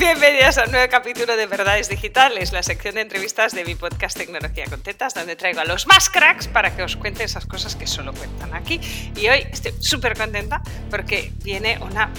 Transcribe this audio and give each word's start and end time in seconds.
Bienvenidos 0.00 0.56
a 0.56 0.64
un 0.64 0.70
nuevo 0.70 0.90
capítulo 0.90 1.36
de 1.36 1.44
Verdades 1.44 1.90
Digitales, 1.90 2.52
la 2.52 2.62
sección 2.62 2.94
de 2.94 3.02
entrevistas 3.02 3.52
de 3.52 3.66
mi 3.66 3.74
podcast 3.74 4.16
Tecnología 4.16 4.64
con 4.64 4.80
Tetas, 4.80 5.12
donde 5.12 5.36
traigo 5.36 5.60
a 5.60 5.66
los 5.66 5.86
más 5.86 6.08
cracks 6.08 6.48
para 6.48 6.74
que 6.74 6.82
os 6.82 6.96
cuenten 6.96 7.26
esas 7.26 7.44
cosas 7.44 7.76
que 7.76 7.86
solo 7.86 8.14
cuentan 8.14 8.54
aquí. 8.54 8.80
Y 9.14 9.28
hoy 9.28 9.46
estoy 9.52 9.74
súper 9.78 10.16
contenta 10.16 10.62
porque 10.88 11.30
viene 11.44 11.78
una 11.82 12.10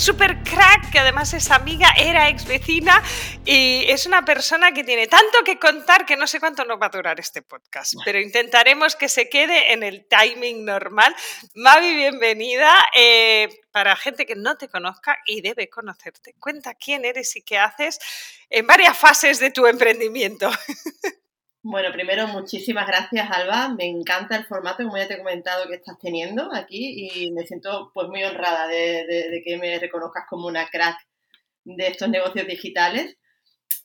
super 0.00 0.42
crack, 0.42 0.90
que 0.90 0.98
además 0.98 1.34
es 1.34 1.50
amiga, 1.50 1.92
era 1.94 2.30
ex 2.30 2.46
vecina 2.46 3.02
y 3.44 3.84
es 3.86 4.06
una 4.06 4.24
persona 4.24 4.72
que 4.72 4.82
tiene 4.82 5.06
tanto 5.06 5.44
que 5.44 5.58
contar 5.58 6.06
que 6.06 6.16
no 6.16 6.26
sé 6.26 6.40
cuánto 6.40 6.64
nos 6.64 6.80
va 6.80 6.86
a 6.86 6.88
durar 6.88 7.20
este 7.20 7.42
podcast, 7.42 7.92
pero 8.02 8.18
intentaremos 8.18 8.96
que 8.96 9.10
se 9.10 9.28
quede 9.28 9.74
en 9.74 9.82
el 9.82 10.06
timing 10.06 10.64
normal. 10.64 11.14
Mavi, 11.54 11.94
bienvenida. 11.94 12.74
Eh, 12.96 13.50
para 13.72 13.94
gente 13.94 14.24
que 14.24 14.36
no 14.36 14.56
te 14.56 14.68
conozca 14.68 15.18
y 15.26 15.42
debe 15.42 15.68
conocerte, 15.68 16.34
cuenta 16.40 16.74
quién 16.74 17.04
eres 17.04 17.36
y 17.36 17.42
qué 17.42 17.58
haces 17.58 17.98
en 18.48 18.66
varias 18.66 18.96
fases 18.96 19.38
de 19.38 19.50
tu 19.50 19.66
emprendimiento. 19.66 20.50
Bueno, 21.62 21.92
primero, 21.92 22.26
muchísimas 22.26 22.86
gracias, 22.86 23.30
Alba. 23.30 23.68
Me 23.76 23.84
encanta 23.84 24.34
el 24.36 24.46
formato, 24.46 24.82
como 24.82 24.96
ya 24.96 25.06
te 25.06 25.14
he 25.14 25.18
comentado, 25.18 25.68
que 25.68 25.74
estás 25.74 25.98
teniendo 25.98 26.48
aquí 26.54 27.26
y 27.26 27.32
me 27.32 27.46
siento 27.46 27.90
pues 27.92 28.08
muy 28.08 28.24
honrada 28.24 28.66
de, 28.66 29.42
que 29.44 29.58
me 29.58 29.78
reconozcas 29.78 30.24
como 30.26 30.46
una 30.46 30.66
crack 30.70 30.96
de 31.64 31.88
estos 31.88 32.08
negocios 32.08 32.46
digitales. 32.46 33.18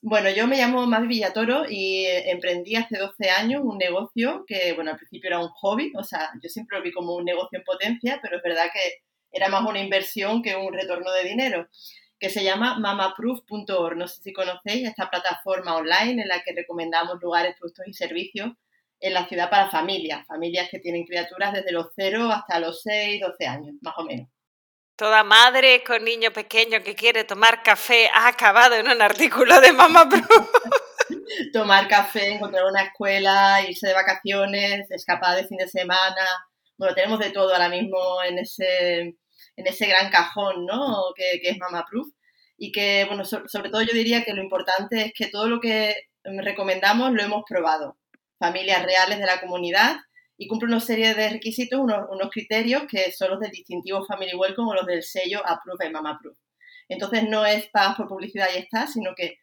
Bueno, 0.01 0.29
yo 0.29 0.47
me 0.47 0.57
llamo 0.57 0.85
Mavi 0.87 1.07
Villatoro 1.07 1.65
y 1.69 2.05
emprendí 2.05 2.77
hace 2.77 2.97
12 2.97 3.29
años 3.29 3.61
un 3.65 3.77
negocio 3.77 4.45
que, 4.47 4.71
bueno, 4.73 4.91
al 4.91 4.97
principio 4.97 5.29
era 5.29 5.39
un 5.39 5.49
hobby, 5.49 5.91
o 5.97 6.03
sea, 6.03 6.31
yo 6.41 6.47
siempre 6.49 6.77
lo 6.77 6.83
vi 6.83 6.93
como 6.93 7.15
un 7.15 7.25
negocio 7.25 7.59
en 7.59 7.65
potencia, 7.65 8.19
pero 8.21 8.37
es 8.37 8.43
verdad 8.43 8.67
que 8.71 9.01
era 9.31 9.49
más 9.49 9.67
una 9.67 9.81
inversión 9.81 10.41
que 10.41 10.55
un 10.55 10.71
retorno 10.71 11.11
de 11.11 11.23
dinero 11.25 11.67
que 12.19 12.29
se 12.29 12.43
llama 12.43 12.77
mamaproof.org. 12.79 13.97
No 13.97 14.07
sé 14.07 14.21
si 14.21 14.33
conocéis 14.33 14.87
esta 14.87 15.09
plataforma 15.09 15.75
online 15.75 16.21
en 16.21 16.27
la 16.27 16.41
que 16.43 16.53
recomendamos 16.53 17.21
lugares, 17.21 17.55
productos 17.57 17.87
y 17.87 17.93
servicios 17.93 18.51
en 18.99 19.13
la 19.13 19.27
ciudad 19.27 19.49
para 19.49 19.69
familias, 19.69 20.25
familias 20.25 20.69
que 20.69 20.79
tienen 20.79 21.05
criaturas 21.05 21.53
desde 21.53 21.71
los 21.71 21.87
0 21.95 22.31
hasta 22.31 22.59
los 22.59 22.81
6, 22.81 23.21
12 23.21 23.45
años, 23.45 23.75
más 23.81 23.93
o 23.97 24.03
menos. 24.03 24.27
Toda 24.95 25.23
madre 25.25 25.83
con 25.83 26.05
niño 26.05 26.31
pequeño 26.31 26.81
que 26.81 26.95
quiere 26.95 27.25
tomar 27.25 27.61
café 27.63 28.09
ha 28.13 28.29
acabado 28.29 28.75
en 28.75 28.87
un 28.87 29.01
artículo 29.01 29.59
de 29.59 29.73
Mamaproof. 29.73 30.49
tomar 31.53 31.87
café, 31.89 32.31
encontrar 32.33 32.65
una 32.65 32.83
escuela, 32.83 33.61
irse 33.67 33.87
de 33.87 33.93
vacaciones, 33.93 34.89
escapar 34.89 35.35
de 35.35 35.47
fin 35.47 35.57
de 35.57 35.67
semana. 35.67 36.25
Bueno, 36.77 36.95
tenemos 36.95 37.19
de 37.19 37.31
todo 37.31 37.51
ahora 37.51 37.67
mismo 37.67 38.23
en 38.23 38.39
ese, 38.39 39.15
en 39.55 39.67
ese 39.67 39.87
gran 39.87 40.09
cajón, 40.11 40.65
¿no? 40.65 41.13
Que, 41.15 41.39
es 41.41 41.57
Mama 41.57 41.85
Proof. 41.89 42.07
Y 42.57 42.71
que, 42.71 43.05
bueno, 43.05 43.25
sobre 43.25 43.69
todo 43.69 43.81
yo 43.81 43.93
diría 43.93 44.23
que 44.23 44.33
lo 44.33 44.41
importante 44.41 45.05
es 45.05 45.13
que 45.13 45.27
todo 45.27 45.47
lo 45.47 45.59
que 45.59 45.95
recomendamos 46.23 47.11
lo 47.11 47.21
hemos 47.21 47.43
probado. 47.47 47.97
Familias 48.39 48.83
reales 48.83 49.19
de 49.19 49.25
la 49.25 49.41
comunidad 49.41 49.97
y 50.37 50.47
cumple 50.47 50.67
una 50.67 50.79
serie 50.79 51.13
de 51.13 51.29
requisitos, 51.29 51.79
unos, 51.79 52.29
criterios 52.31 52.83
que 52.89 53.11
son 53.11 53.31
los 53.31 53.39
del 53.39 53.51
distintivo 53.51 54.05
Family 54.05 54.35
Welcome 54.35 54.71
o 54.71 54.75
los 54.75 54.85
del 54.85 55.03
sello 55.03 55.41
Approve 55.45 55.87
y 55.87 55.91
Mama 55.91 56.17
Proof. 56.21 56.37
Entonces 56.89 57.23
no 57.27 57.45
es 57.45 57.67
pagas 57.67 57.95
por 57.95 58.07
publicidad 58.07 58.47
y 58.53 58.57
está, 58.57 58.87
sino 58.87 59.15
que 59.15 59.39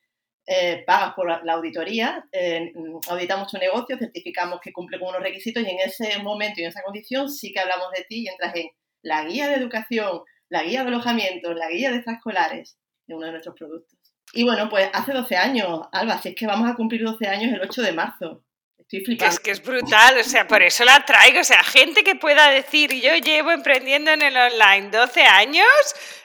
eh, 0.47 0.83
pagas 0.87 1.15
por 1.15 1.45
la 1.45 1.53
auditoría, 1.53 2.25
eh, 2.33 2.73
auditamos 3.09 3.51
tu 3.51 3.59
negocio, 3.59 3.97
certificamos 3.97 4.61
que 4.61 4.73
cumple 4.73 4.99
con 4.99 5.11
unos 5.11 5.23
requisitos 5.23 5.63
y 5.63 5.71
en 5.71 5.79
ese 5.81 6.19
momento 6.19 6.61
y 6.61 6.65
en 6.65 6.71
esa 6.71 6.83
condición 6.83 7.31
sí 7.31 7.53
que 7.53 7.61
hablamos 7.61 7.91
de 7.97 8.05
ti 8.09 8.25
y 8.25 8.29
entras 8.29 8.55
en 8.57 8.67
la 9.03 9.25
guía 9.25 9.49
de 9.49 9.57
educación, 9.57 10.23
la 10.49 10.63
guía 10.63 10.83
de 10.83 10.89
alojamiento, 10.89 11.53
la 11.55 11.69
guía 11.69 11.91
de 11.91 11.97
extraescolares, 11.97 12.79
de 13.07 13.15
uno 13.15 13.27
de 13.27 13.33
nuestros 13.33 13.55
productos. 13.57 13.99
Y 14.33 14.45
bueno, 14.45 14.69
pues 14.69 14.89
hace 14.93 15.13
12 15.13 15.37
años, 15.37 15.81
Alba, 15.93 16.21
si 16.21 16.31
es 16.31 16.35
que 16.35 16.47
vamos 16.47 16.71
a 16.71 16.75
cumplir 16.75 17.05
12 17.05 17.27
años 17.27 17.53
el 17.53 17.61
8 17.61 17.83
de 17.83 17.93
marzo. 17.93 18.45
Estoy 18.79 19.05
flipando. 19.05 19.35
Es 19.35 19.41
que 19.41 19.51
es 19.51 19.63
brutal, 19.63 20.19
o 20.19 20.25
sea, 20.25 20.47
por 20.47 20.63
eso 20.63 20.85
la 20.85 21.05
traigo. 21.05 21.41
O 21.41 21.45
sea, 21.45 21.63
gente 21.63 22.03
que 22.03 22.15
pueda 22.15 22.51
decir, 22.51 22.93
yo 22.93 23.15
llevo 23.17 23.51
emprendiendo 23.51 24.11
en 24.11 24.23
el 24.23 24.37
online 24.37 24.91
12 24.91 25.23
años, 25.23 25.67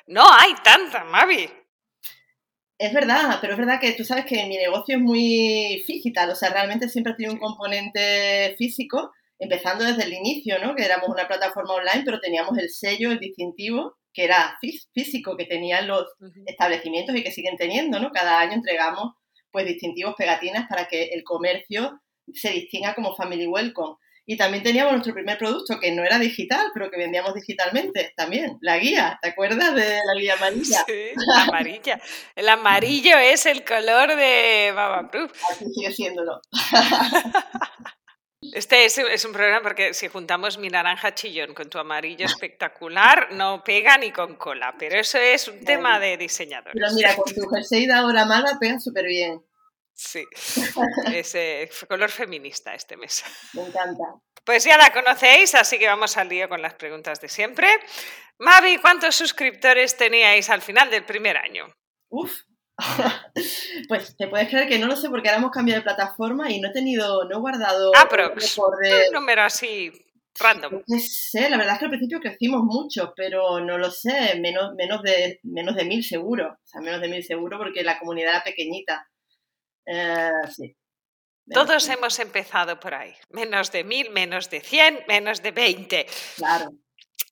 no 0.07 0.23
hay 0.31 0.53
tanta, 0.63 1.03
Mavi. 1.03 1.49
Es 2.79 2.93
verdad, 2.93 3.39
pero 3.41 3.53
es 3.53 3.59
verdad 3.59 3.79
que 3.79 3.93
tú 3.93 4.03
sabes 4.03 4.25
que 4.25 4.45
mi 4.45 4.55
negocio 4.55 4.97
es 4.97 5.01
muy 5.01 5.83
digital, 5.87 6.29
o 6.29 6.35
sea, 6.35 6.49
realmente 6.49 6.87
siempre 6.89 7.15
tiene 7.15 7.33
un 7.33 7.39
componente 7.39 8.53
físico 8.57 9.11
empezando 9.39 9.83
desde 9.83 10.03
el 10.03 10.13
inicio, 10.13 10.59
¿no? 10.59 10.75
Que 10.75 10.85
éramos 10.85 11.09
una 11.09 11.27
plataforma 11.27 11.73
online, 11.73 12.03
pero 12.05 12.19
teníamos 12.19 12.57
el 12.57 12.69
sello, 12.69 13.11
el 13.11 13.19
distintivo, 13.19 13.97
que 14.13 14.23
era 14.23 14.57
físico, 14.93 15.37
que 15.37 15.45
tenían 15.45 15.87
los 15.87 16.05
establecimientos 16.45 17.15
y 17.15 17.23
que 17.23 17.31
siguen 17.31 17.55
teniendo, 17.55 17.99
¿no? 17.99 18.11
Cada 18.11 18.39
año 18.39 18.53
entregamos 18.53 19.13
pues 19.51 19.65
distintivos, 19.65 20.15
pegatinas 20.17 20.67
para 20.67 20.87
que 20.87 21.05
el 21.13 21.23
comercio 21.23 22.01
se 22.33 22.51
distinga 22.51 22.95
como 22.95 23.15
Family 23.15 23.47
Welcome. 23.47 23.95
Y 24.29 24.35
también 24.35 24.61
teníamos 24.61 24.91
nuestro 24.91 25.13
primer 25.13 25.37
producto, 25.37 25.79
que 25.79 25.93
no 25.93 26.03
era 26.03 26.19
digital, 26.19 26.67
pero 26.73 26.91
que 26.91 26.97
vendíamos 26.97 27.33
digitalmente 27.33 28.11
también, 28.17 28.57
la 28.59 28.77
guía. 28.77 29.17
¿Te 29.21 29.29
acuerdas 29.29 29.73
de 29.73 29.99
la 30.05 30.19
guía 30.19 30.33
amarilla? 30.33 30.83
Sí, 30.85 31.11
la 31.15 31.43
amarilla. 31.43 32.01
El 32.35 32.49
amarillo 32.49 33.17
es 33.17 33.45
el 33.45 33.63
color 33.63 34.17
de 34.17 34.73
Baba 34.75 35.09
Proof. 35.09 35.31
Así 35.49 35.65
sigue 35.73 35.91
siéndolo. 35.93 36.41
Este 38.53 38.85
es, 38.85 39.25
un 39.25 39.31
problema 39.31 39.61
porque 39.61 39.93
si 39.93 40.07
juntamos 40.07 40.57
mi 40.57 40.69
naranja 40.69 41.13
chillón 41.13 41.53
con 41.53 41.69
tu 41.69 41.79
amarillo 41.79 42.25
espectacular, 42.25 43.31
no 43.31 43.63
pega 43.63 43.97
ni 43.97 44.11
con 44.11 44.35
cola, 44.35 44.75
pero 44.77 44.99
eso 44.99 45.17
es 45.17 45.47
un 45.47 45.63
tema 45.63 45.99
de 45.99 46.17
diseñador. 46.17 46.73
Pero 46.73 46.87
mira, 46.93 47.15
con 47.15 47.33
tu 47.33 47.47
jersey 47.47 47.85
de 47.85 47.93
ahora 47.93 48.25
mala 48.25 48.57
pega 48.59 48.79
súper 48.79 49.05
bien. 49.05 49.43
Sí, 49.93 50.23
es 51.11 51.35
eh, 51.35 51.69
color 51.87 52.11
feminista 52.11 52.75
este 52.75 52.95
mes. 52.97 53.23
Me 53.53 53.63
encanta. 53.63 54.03
Pues 54.43 54.63
ya 54.63 54.77
la 54.77 54.93
conocéis, 54.93 55.55
así 55.55 55.79
que 55.79 55.87
vamos 55.87 56.15
al 56.17 56.29
lío 56.29 56.47
con 56.47 56.61
las 56.61 56.75
preguntas 56.75 57.19
de 57.19 57.27
siempre. 57.27 57.67
Mavi, 58.37 58.77
¿cuántos 58.77 59.15
suscriptores 59.15 59.97
teníais 59.97 60.49
al 60.49 60.61
final 60.61 60.89
del 60.91 61.03
primer 61.03 61.35
año? 61.35 61.65
Uf, 62.09 62.31
pues 63.87 64.15
te 64.15 64.27
puedes 64.27 64.49
creer 64.49 64.67
que 64.67 64.77
no 64.77 64.87
lo 64.87 64.95
sé 64.95 65.09
porque 65.09 65.29
ahora 65.29 65.39
hemos 65.39 65.51
cambiado 65.51 65.79
de 65.79 65.83
plataforma 65.83 66.51
y 66.51 66.59
no 66.59 66.69
he 66.69 66.73
tenido, 66.73 67.25
no 67.25 67.37
he 67.37 67.39
guardado 67.39 67.91
Aprox, 67.95 68.57
un 68.57 69.13
número 69.13 69.41
así 69.43 69.91
random. 70.39 70.83
No 70.85 70.99
sé, 70.99 71.49
la 71.49 71.57
verdad 71.57 71.73
es 71.73 71.79
que 71.79 71.85
al 71.85 71.91
principio 71.91 72.19
crecimos 72.19 72.61
mucho, 72.63 73.13
pero 73.15 73.59
no 73.59 73.77
lo 73.77 73.89
sé, 73.89 74.39
menos, 74.39 74.73
menos, 74.75 75.01
de, 75.01 75.39
menos 75.43 75.75
de 75.75 75.85
mil 75.85 76.03
seguro, 76.03 76.51
o 76.51 76.67
sea, 76.67 76.81
menos 76.81 77.01
de 77.01 77.07
mil 77.07 77.23
seguro 77.23 77.57
porque 77.57 77.83
la 77.83 77.97
comunidad 77.97 78.35
era 78.35 78.43
pequeñita. 78.43 79.07
Eh, 79.85 80.29
sí. 80.55 80.75
Todos 81.49 81.87
hemos 81.89 82.19
empezado 82.19 82.79
por 82.79 82.93
ahí, 82.93 83.15
menos 83.29 83.71
de 83.71 83.83
mil, 83.83 84.11
menos 84.11 84.49
de 84.49 84.59
cien, 84.59 84.99
menos 85.07 85.41
de 85.41 85.51
veinte. 85.51 86.05
Claro. 86.35 86.69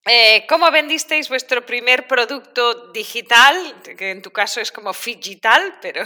Eh, 0.07 0.45
¿Cómo 0.47 0.69
vendisteis 0.69 1.29
vuestro 1.29 1.65
primer 1.65 2.07
producto 2.07 2.91
digital? 2.91 3.55
Que 3.97 4.11
en 4.11 4.21
tu 4.21 4.29
caso 4.29 4.61
es 4.61 4.71
como 4.71 4.91
digital, 4.93 5.79
pero... 5.81 6.03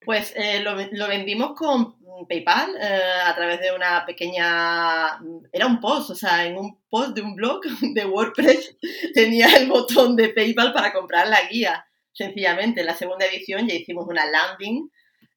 Pues 0.00 0.32
eh, 0.36 0.60
lo, 0.60 0.76
vendimos 1.08 1.56
con 1.56 1.96
PayPal 2.28 2.76
eh, 2.80 3.00
a 3.24 3.34
través 3.34 3.60
de 3.60 3.72
una 3.74 4.06
pequeña... 4.06 5.18
Era 5.50 5.66
un 5.66 5.80
post, 5.80 6.10
o 6.10 6.14
sea, 6.14 6.46
en 6.46 6.56
un 6.56 6.84
post 6.88 7.16
de 7.16 7.22
un 7.22 7.34
blog 7.34 7.62
de 7.80 8.04
WordPress 8.04 8.76
tenía 9.14 9.56
el 9.56 9.68
botón 9.68 10.14
de 10.14 10.28
PayPal 10.28 10.72
para 10.72 10.92
comprar 10.92 11.26
la 11.26 11.42
guía. 11.48 11.84
Sencillamente, 12.12 12.82
en 12.82 12.86
la 12.86 12.94
segunda 12.94 13.26
edición 13.26 13.66
ya 13.66 13.74
hicimos 13.74 14.06
una 14.06 14.24
landing 14.24 14.88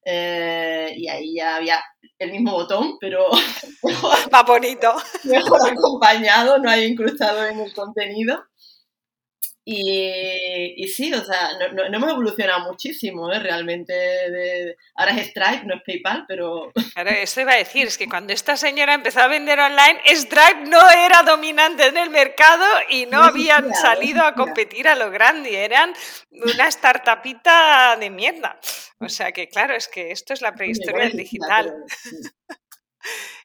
y 0.06 1.08
ahí 1.08 1.34
ya 1.34 1.56
había 1.56 1.82
el 2.18 2.32
mismo 2.32 2.52
botón, 2.52 2.98
pero 3.00 3.26
más 4.32 4.44
bonito. 4.46 4.92
Mejor 5.24 5.60
acompañado, 5.70 6.58
no 6.58 6.68
hay 6.68 6.84
incrustado 6.84 7.44
en 7.46 7.60
el 7.60 7.72
contenido. 7.72 8.44
Y, 9.70 10.88
sí, 10.88 11.12
o 11.12 11.22
sea, 11.22 11.50
no, 11.74 11.84
hemos 11.84 12.10
evolucionado 12.10 12.70
muchísimo, 12.70 13.30
¿eh? 13.30 13.38
realmente. 13.38 14.78
ahora 14.94 15.12
es 15.12 15.28
Stripe, 15.28 15.66
no 15.66 15.74
es 15.74 15.82
PayPal, 15.84 16.24
pero... 16.26 16.72
Claro, 16.94 17.10
eso 17.10 17.42
iba 17.42 17.52
a 17.52 17.56
decir, 17.56 17.86
es 17.86 17.98
que 17.98 18.08
cuando 18.08 18.32
esta 18.32 18.56
señora 18.56 18.94
empezó 18.94 19.20
a 19.20 19.28
vender 19.28 19.60
online, 19.60 20.00
Stripe 20.06 20.64
no 20.68 20.80
era 20.90 21.22
dominante 21.22 21.86
en 21.86 21.98
el 21.98 22.08
mercado 22.08 22.64
y 22.88 23.04
no, 23.06 23.22
habían 23.22 23.74
salido 23.74 24.24
a 24.24 24.34
competir 24.34 24.88
a 24.88 24.96
lo 24.96 25.10
grande, 25.10 25.62
eran 25.62 25.92
una 26.30 26.70
startupita 26.70 27.96
de 28.00 28.08
mierda. 28.08 28.58
O 29.00 29.08
sea 29.10 29.32
que, 29.32 29.48
claro, 29.48 29.76
es 29.76 29.86
que 29.86 30.10
esto 30.10 30.32
es 30.32 30.40
la 30.40 30.54
prehistoria 30.54 31.04
del 31.04 31.16
digital. 31.18 31.74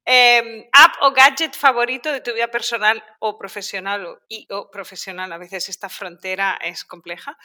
Em, 0.06 0.66
¿App 0.74 0.96
o 1.02 1.12
gadget 1.12 1.56
favorito 1.56 2.12
de 2.12 2.20
tu 2.20 2.34
vida 2.34 2.50
personal 2.50 3.02
o 3.20 3.38
profesional 3.38 4.20
o 4.50 4.70
profesional? 4.70 5.32
A 5.32 5.38
veces 5.38 5.70
esta 5.70 5.88
frontera 5.88 6.60
es 6.62 6.84
compleja. 6.84 7.38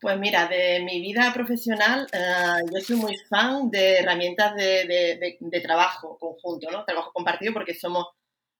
Pues 0.00 0.18
mira, 0.18 0.46
de 0.46 0.80
mi 0.80 1.00
vida 1.00 1.32
profesional, 1.32 2.06
eh, 2.12 2.62
yo 2.72 2.80
soy 2.80 2.96
muy 2.96 3.16
fan 3.28 3.70
de 3.70 3.98
herramientas 3.98 4.54
de, 4.54 5.62
trabajo 5.62 6.18
conjunto, 6.18 6.70
¿no? 6.70 6.84
Trabajo 6.84 7.12
compartido 7.12 7.52
porque 7.52 7.74
somos 7.74 8.06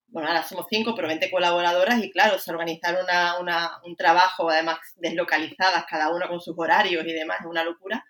bueno, 0.09 0.29
ahora 0.29 0.43
somos 0.43 0.67
cinco, 0.69 0.95
pero 0.95 1.09
20 1.09 1.31
colaboradoras 1.31 2.03
y 2.05 2.11
claro, 2.11 2.39
se 2.39 2.51
organizaron 2.51 3.07
un 3.85 3.97
trabajo, 3.97 4.51
además 4.51 4.79
deslocalizadas, 4.97 5.87
cada 5.89 6.11
una 6.11 6.29
con 6.29 6.39
sus 6.39 6.55
horarios 6.59 7.05
y 7.07 7.13
demás, 7.13 7.39
es 7.41 7.47
una 7.47 7.65
locura. 7.65 8.05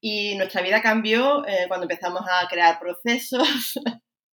Y 0.00 0.36
nuestra 0.36 0.62
vida 0.62 0.80
cambió 0.80 1.46
eh, 1.46 1.64
cuando 1.66 1.84
empezamos 1.84 2.22
a 2.22 2.46
crear 2.48 2.78
procesos 2.78 3.78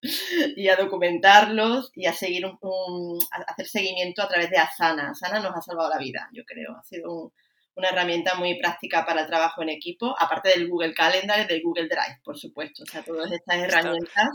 y 0.55 0.69
a 0.69 0.77
documentarlos 0.77 1.91
y 1.95 2.05
a 2.05 2.13
seguir 2.13 2.45
un, 2.45 3.19
a 3.31 3.51
hacer 3.51 3.67
seguimiento 3.67 4.21
a 4.21 4.29
través 4.29 4.49
de 4.49 4.57
Asana. 4.57 5.11
Asana 5.11 5.39
nos 5.39 5.55
ha 5.55 5.61
salvado 5.61 5.89
la 5.89 5.97
vida, 5.97 6.29
yo 6.33 6.43
creo. 6.45 6.77
Ha 6.77 6.83
sido 6.83 7.33
una 7.75 7.89
herramienta 7.89 8.35
muy 8.35 8.57
práctica 8.57 9.05
para 9.05 9.21
el 9.21 9.27
trabajo 9.27 9.61
en 9.61 9.69
equipo, 9.69 10.15
aparte 10.17 10.49
del 10.49 10.69
Google 10.69 10.93
Calendar 10.93 11.41
y 11.41 11.47
del 11.47 11.61
Google 11.61 11.87
Drive, 11.87 12.19
por 12.23 12.37
supuesto. 12.37 12.83
O 12.83 12.85
sea, 12.85 13.03
todas 13.03 13.31
estas 13.31 13.57
herramientas. 13.57 14.29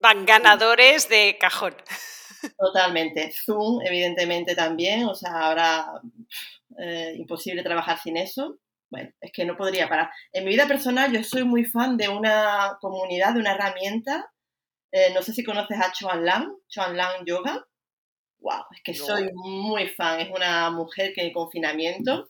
Van 0.00 0.26
ganadores 0.26 1.08
de 1.08 1.36
cajón. 1.40 1.76
Totalmente. 2.56 3.32
Zoom, 3.32 3.80
evidentemente, 3.84 4.54
también. 4.54 5.06
O 5.06 5.14
sea, 5.14 5.32
ahora 5.32 6.00
eh, 6.78 7.14
imposible 7.16 7.62
trabajar 7.62 7.98
sin 7.98 8.16
eso 8.16 8.58
bueno, 8.90 9.10
es 9.20 9.32
que 9.32 9.44
no 9.44 9.56
podría 9.56 9.88
parar. 9.88 10.10
En 10.32 10.44
mi 10.44 10.50
vida 10.50 10.66
personal 10.66 11.12
yo 11.12 11.22
soy 11.22 11.44
muy 11.44 11.64
fan 11.64 11.96
de 11.96 12.08
una 12.08 12.78
comunidad, 12.80 13.34
de 13.34 13.40
una 13.40 13.52
herramienta. 13.52 14.32
Eh, 14.90 15.12
no 15.14 15.22
sé 15.22 15.32
si 15.32 15.44
conoces 15.44 15.78
a 15.78 15.92
Chuan 15.92 16.24
Lang, 16.24 16.52
Chuan 16.68 16.96
Lang 16.96 17.24
Yoga. 17.26 17.66
Wow, 18.40 18.64
es 18.74 18.82
que 18.82 18.94
soy 18.94 19.30
muy 19.34 19.88
fan. 19.88 20.20
Es 20.20 20.30
una 20.30 20.70
mujer 20.70 21.12
que 21.14 21.22
en 21.22 21.32
confinamiento 21.32 22.28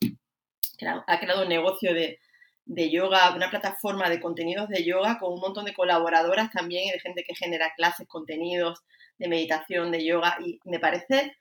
ha 1.06 1.20
creado 1.20 1.42
un 1.42 1.48
negocio 1.48 1.92
de, 1.92 2.18
de 2.64 2.90
yoga, 2.90 3.34
una 3.34 3.50
plataforma 3.50 4.08
de 4.08 4.20
contenidos 4.20 4.68
de 4.68 4.84
yoga 4.84 5.18
con 5.18 5.32
un 5.32 5.40
montón 5.40 5.64
de 5.64 5.74
colaboradoras 5.74 6.50
también 6.50 6.86
y 6.86 6.92
de 6.92 7.00
gente 7.00 7.24
que 7.24 7.34
genera 7.34 7.72
clases, 7.76 8.06
contenidos 8.06 8.84
de 9.18 9.28
meditación, 9.28 9.90
de 9.90 10.04
yoga. 10.04 10.36
Y 10.44 10.60
me 10.64 10.78
parece 10.78 11.36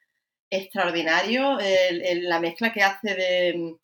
extraordinario 0.50 1.58
la 2.02 2.40
mezcla 2.40 2.72
que 2.72 2.84
hace 2.84 3.14
de 3.16 3.76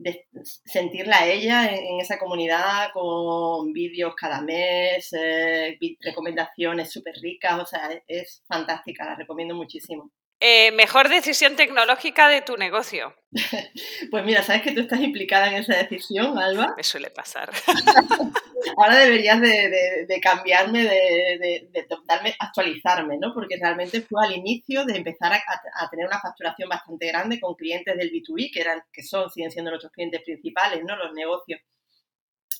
de 0.00 0.26
sentirla 0.64 1.18
a 1.18 1.26
ella 1.26 1.70
en, 1.74 2.00
esa 2.00 2.18
comunidad 2.18 2.90
con 2.94 3.72
vídeos 3.72 4.14
cada 4.16 4.40
mes, 4.40 5.12
eh, 5.12 5.78
recomendaciones 6.00 6.90
súper 6.90 7.14
ricas, 7.20 7.60
o 7.62 7.66
sea, 7.66 7.90
es, 8.06 8.42
fantástica, 8.48 9.04
la 9.04 9.14
recomiendo 9.14 9.54
muchísimo. 9.54 10.10
Eh, 10.42 10.72
mejor 10.72 11.10
decisión 11.10 11.54
tecnológica 11.54 12.26
de 12.28 12.40
tu 12.40 12.56
negocio. 12.56 13.14
pues 14.10 14.24
mira, 14.24 14.42
sabes 14.42 14.62
que 14.62 14.72
tú 14.72 14.80
estás 14.80 15.00
implicada 15.00 15.48
en 15.48 15.56
esa 15.56 15.76
decisión, 15.76 16.38
Alba. 16.38 16.72
Me 16.78 16.82
suele 16.82 17.10
pasar. 17.10 17.50
Ahora 18.78 18.96
deberías 18.96 19.38
de, 19.38 20.20
cambiarme, 20.22 20.84
de, 20.84 21.86
darme, 22.06 22.34
actualizarme, 22.38 23.18
¿no? 23.18 23.34
Porque 23.34 23.56
realmente 23.60 24.00
fue 24.00 24.26
al 24.26 24.34
inicio 24.34 24.86
de 24.86 24.96
empezar 24.96 25.30
a, 25.32 25.90
tener 25.90 26.06
una 26.06 26.20
facturación 26.20 26.70
bastante 26.70 27.08
grande 27.08 27.38
con 27.38 27.54
clientes 27.54 27.94
del 27.94 28.10
B2B, 28.10 28.50
que 28.50 28.60
eran, 28.60 28.82
que 28.90 29.02
son, 29.02 29.28
siguen 29.30 29.50
siendo 29.50 29.70
nuestros 29.70 29.92
clientes 29.92 30.22
principales, 30.22 30.82
¿no? 30.86 30.96
Los 30.96 31.12
negocios 31.12 31.60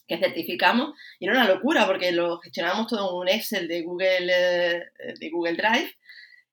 que 0.07 0.19
certificamos. 0.19 0.91
Y 1.19 1.27
era 1.27 1.35
una 1.35 1.49
locura 1.49 1.87
porque 1.87 2.13
lo 2.13 2.41
gestionábamos 2.41 2.89
todo 2.89 3.09
en 3.09 3.17
un 3.17 3.29
Excel 3.29 3.69
de 3.69 3.83
Google, 3.83 4.27
eh, 4.29 4.83
de 5.19 5.31
Google 5.31 5.55
Drive 5.55 5.95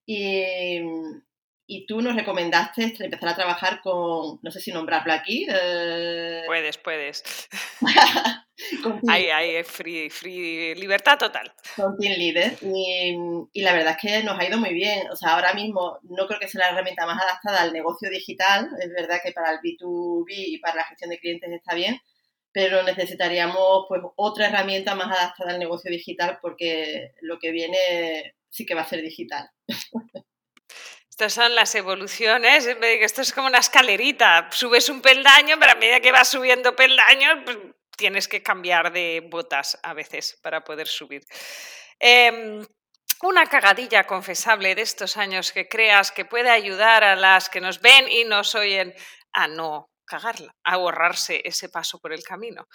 y, 0.08 1.86
tú 1.86 2.02
nos 2.02 2.16
recomendaste 2.16 2.96
empezar 3.00 3.30
a 3.30 3.36
trabajar 3.36 3.82
con, 3.82 4.40
no 4.42 4.52
sé 4.52 4.62
si 4.62 4.72
nombrarlo 4.72 5.14
aquí. 5.14 5.46
Eh, 5.50 6.44
puedes, 6.48 6.78
puedes. 6.78 7.24
Ahí, 9.08 9.30
ahí, 9.30 9.64
free, 9.64 10.10
free, 10.10 10.74
libertad 10.74 11.18
total. 11.20 11.54
Con 11.76 11.96
Team 11.98 12.18
Leader. 12.18 12.58
Y, 12.62 13.16
y, 13.54 13.62
la 13.62 13.72
verdad 13.74 13.96
es 13.96 14.02
que 14.02 14.24
nos 14.24 14.40
ha 14.40 14.46
ido 14.46 14.58
muy 14.58 14.74
bien. 14.74 15.10
O 15.12 15.16
sea, 15.16 15.36
ahora 15.36 15.54
mismo 15.54 16.00
no 16.04 16.26
creo 16.26 16.40
que 16.40 16.48
sea 16.48 16.62
la 16.62 16.70
herramienta 16.70 17.06
más 17.06 17.22
adaptada 17.22 17.62
al 17.62 17.72
negocio 17.72 18.10
digital. 18.10 18.68
Es 18.82 18.90
verdad 18.90 19.20
que 19.24 19.32
para 19.32 19.52
el 19.52 19.60
B2B 19.60 20.26
y 20.30 20.58
para 20.58 20.78
la 20.78 20.86
gestión 20.86 21.12
de 21.12 21.20
clientes 21.20 21.52
está 21.52 21.76
bien, 21.76 22.00
pero 22.52 22.82
necesitaríamos 22.82 23.86
pues 23.88 24.02
otra 24.16 24.48
herramienta 24.48 24.96
más 24.96 25.16
adaptada 25.16 25.52
al 25.52 25.60
negocio 25.60 25.92
digital 25.92 26.40
porque 26.42 27.12
lo 27.22 27.38
que 27.38 27.52
viene 27.52 28.34
sí 28.58 28.66
que 28.66 28.74
va 28.74 28.82
a 28.82 28.88
ser 28.88 29.02
digital. 29.02 29.50
Estas 31.10 31.34
son 31.34 31.56
las 31.56 31.74
evoluciones, 31.76 32.66
esto 32.66 33.22
es 33.22 33.32
como 33.34 33.48
una 33.48 33.60
escalerita, 33.60 34.50
subes 34.52 34.90
un 34.90 35.02
peldaño, 35.02 35.58
pero 35.60 35.72
a 35.72 35.76
medida 35.76 36.00
que 36.00 36.12
vas 36.12 36.28
subiendo 36.28 36.76
peldaños, 36.76 37.40
pues, 37.44 37.58
tienes 37.96 38.28
que 38.28 38.44
cambiar 38.44 38.92
de 38.92 39.28
botas 39.28 39.80
a 39.82 39.94
veces 39.94 40.38
para 40.44 40.64
poder 40.64 40.88
subir. 40.88 41.24
Em, 42.00 42.64
una 43.24 43.46
cagadilla 43.48 44.06
confesable 44.06 44.76
de 44.76 44.84
estos 44.84 45.18
años 45.18 45.52
que 45.52 45.68
creas 45.68 46.12
que 46.12 46.26
puede 46.26 46.52
ayudar 46.52 47.04
a 47.04 47.16
las 47.16 47.50
que 47.50 47.62
nos 47.62 47.82
ven 47.82 48.08
y 48.12 48.26
nos 48.26 48.54
oyen 48.54 48.94
a 49.34 49.48
no 49.48 49.90
cagarla, 50.06 50.56
a 50.64 50.74
ahorrarse 50.74 51.42
ese 51.44 51.70
paso 51.70 52.00
por 52.00 52.14
el 52.14 52.24
camino. 52.24 52.68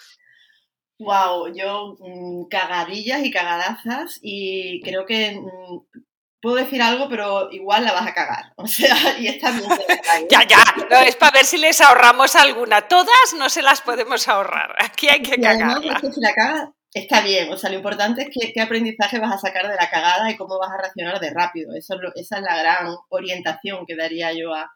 Wow, 0.99 1.53
yo 1.53 1.95
mm, 1.99 2.47
cagadillas 2.49 3.23
y 3.25 3.31
cagadazas 3.31 4.19
y 4.21 4.81
creo 4.81 5.05
que 5.05 5.39
mm, 5.39 6.01
puedo 6.43 6.57
decir 6.57 6.81
algo, 6.81 7.07
pero 7.09 7.49
igual 7.51 7.85
la 7.85 7.93
vas 7.93 8.07
a 8.07 8.13
cagar. 8.13 8.53
O 8.57 8.67
sea, 8.67 9.17
y 9.17 9.27
está 9.27 9.51
bien. 9.51 9.69
ya, 10.29 10.45
ya, 10.47 10.63
no, 10.89 10.99
es 10.99 11.15
para 11.15 11.31
ver 11.31 11.45
si 11.45 11.57
les 11.57 11.81
ahorramos 11.81 12.35
alguna. 12.35 12.81
Todas 12.87 13.33
no 13.37 13.49
se 13.49 13.61
las 13.61 13.81
podemos 13.81 14.27
ahorrar. 14.27 14.75
Aquí 14.79 15.07
hay 15.07 15.21
que 15.21 15.41
cagarla. 15.41 15.99
si 15.99 16.21
la 16.21 16.33
cagas, 16.33 16.69
está 16.93 17.21
bien. 17.21 17.51
O 17.51 17.57
sea, 17.57 17.69
lo 17.69 17.77
importante 17.77 18.23
es 18.23 18.51
qué 18.53 18.61
aprendizaje 18.61 19.19
vas 19.19 19.33
a 19.33 19.37
sacar 19.37 19.67
de 19.67 19.75
la 19.75 19.89
cagada 19.89 20.29
y 20.29 20.37
cómo 20.37 20.59
vas 20.59 20.71
a 20.71 20.81
reaccionar 20.81 21.19
de 21.19 21.31
rápido. 21.31 21.73
Eso 21.75 21.95
esa 22.15 22.37
es 22.37 22.43
la 22.43 22.57
gran 22.57 22.95
orientación 23.09 23.85
que 23.87 23.95
daría 23.95 24.31
yo 24.33 24.53
a, 24.53 24.71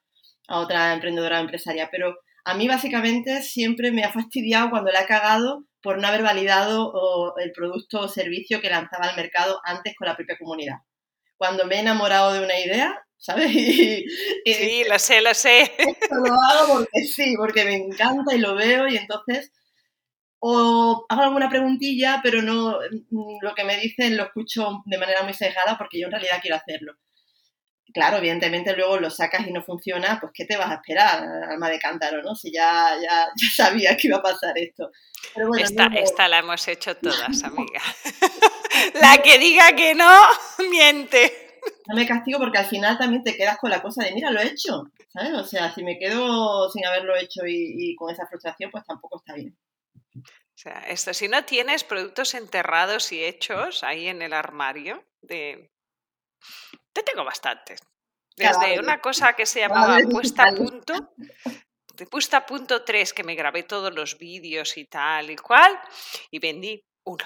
a 0.47 0.59
otra 0.59 0.93
emprendedora 0.93 1.39
empresaria. 1.39 1.89
Pero 1.91 2.15
a 2.47 2.53
mí 2.53 2.65
básicamente 2.65 3.41
siempre 3.44 3.91
me 3.91 4.05
ha 4.05 4.13
fastidiado 4.13 4.69
cuando 4.69 4.89
la 4.89 5.01
ha 5.01 5.05
cagado 5.05 5.65
por 5.81 5.99
no 5.99 6.07
haber 6.07 6.23
validado 6.23 7.35
el 7.39 7.51
producto 7.51 7.99
o 7.99 8.07
servicio 8.07 8.61
que 8.61 8.69
lanzaba 8.69 9.09
al 9.09 9.17
mercado 9.17 9.59
antes 9.65 9.94
con 9.97 10.07
la 10.07 10.15
propia 10.15 10.38
comunidad. 10.38 10.77
Cuando 11.35 11.65
me 11.65 11.75
he 11.75 11.79
enamorado 11.79 12.31
de 12.31 12.39
una 12.39 12.57
idea, 12.57 13.03
¿sabes? 13.17 13.51
sí, 14.45 14.83
lo 14.89 14.97
sé, 14.97 15.19
lo 15.19 15.33
sé. 15.33 15.73
lo 16.09 16.33
hago 16.33 16.73
porque 16.73 17.03
sí, 17.03 17.35
porque 17.35 17.65
me 17.65 17.75
encanta 17.75 18.33
y 18.33 18.39
lo 18.39 18.55
veo 18.55 18.88
y 18.88 18.95
entonces 18.95 19.51
o 20.39 21.05
hago 21.09 21.23
alguna 21.23 21.50
preguntilla, 21.50 22.21
pero 22.23 22.41
no 22.41 22.79
mm, 23.09 23.39
lo 23.41 23.55
que 23.55 23.65
me 23.65 23.77
dicen 23.77 24.15
lo 24.15 24.23
escucho 24.23 24.83
de 24.85 24.97
manera 24.97 25.23
muy 25.23 25.33
sesgada 25.33 25.77
porque 25.77 26.00
yo 26.00 26.05
en 26.05 26.11
realidad 26.11 26.39
quiero 26.41 26.55
hacerlo 26.55 26.93
claro, 27.94 28.18
evidentemente 28.18 28.75
luego 28.75 29.00
lo 29.00 29.10
sacas 29.10 29.48
y 29.48 29.51
no 29.51 29.63
funciona, 29.63 30.19
pues 30.19 30.31
¿qué 30.34 30.45
te 30.45 30.57
vas 30.57 30.72
a 30.72 30.75
esperar, 30.75 31.24
alma 31.50 31.69
de 31.69 31.80
cántaro, 31.80 32.22
no? 32.22 32.36
Si 32.36 32.51
ya, 32.51 32.96
ya, 33.01 33.27
ya 33.36 33.48
sabías 33.56 33.98
que 33.98 34.08
iba 34.08 34.17
a 34.17 34.22
pasar 34.22 34.58
esto. 34.58 34.91
esta, 35.96 36.27
la 36.27 36.39
hemos 36.39 36.67
hecho 36.67 36.96
todas, 36.98 37.44
amiga. 37.44 37.82
la 39.01 39.22
que 39.22 39.39
diga 39.39 39.75
que 39.75 39.96
no, 39.96 40.12
miente. 40.70 41.62
No 41.88 41.96
me 41.96 42.08
castigo 42.08 42.39
porque 42.39 42.60
al 42.60 42.65
final 42.65 42.98
también 42.98 43.24
te 43.24 43.36
quedas 43.36 43.58
con 43.58 43.70
la 43.70 43.82
cosa 43.82 44.03
de, 44.03 44.13
mira, 44.13 44.32
lo 44.32 44.39
he 44.39 44.48
hecho, 44.48 44.84
¿sabes? 45.10 45.34
O 45.34 45.44
sea, 45.44 45.74
si 45.74 45.84
me 45.84 45.98
quedo 45.98 46.70
sin 46.70 46.86
haberlo 46.86 47.15
hecho 47.15 47.41
y, 47.46 47.96
con 47.96 48.13
esa 48.13 48.27
frustración, 48.27 48.72
pues 48.72 48.86
tampoco 48.86 49.17
está 49.17 49.34
bien. 49.34 49.58
O 50.15 50.60
sea, 50.60 50.84
esto, 50.88 51.13
si 51.13 51.27
no 51.27 51.44
tienes 51.46 51.84
productos 51.84 52.34
enterrados 52.34 53.12
y 53.12 53.24
hechos 53.24 53.84
ahí 53.84 54.08
en 54.08 54.22
el 54.22 54.34
armario 54.34 55.03
de 55.22 55.72
te 56.98 57.12
tengo 57.12 57.24
bastantes. 57.24 57.80
Desde 58.36 58.80
una 58.80 59.01
cosa 59.01 59.34
que 59.34 59.46
se 59.46 59.62
llamaba 59.62 59.98
puesta 60.12 60.44
a 60.44 60.54
punto, 60.54 60.94
de 61.96 62.06
puesta 62.06 62.38
a 62.38 62.46
punto 62.46 62.84
3, 62.84 63.13
que 63.13 63.24
me 63.24 63.36
grabé 63.36 63.63
todos 63.63 63.94
los 63.94 64.18
vídeos 64.18 64.77
y 64.77 64.86
tal 64.86 65.32
y 65.32 65.36
cual, 65.36 65.80
y 66.30 66.39
vendí 66.39 66.84
uno. 67.06 67.25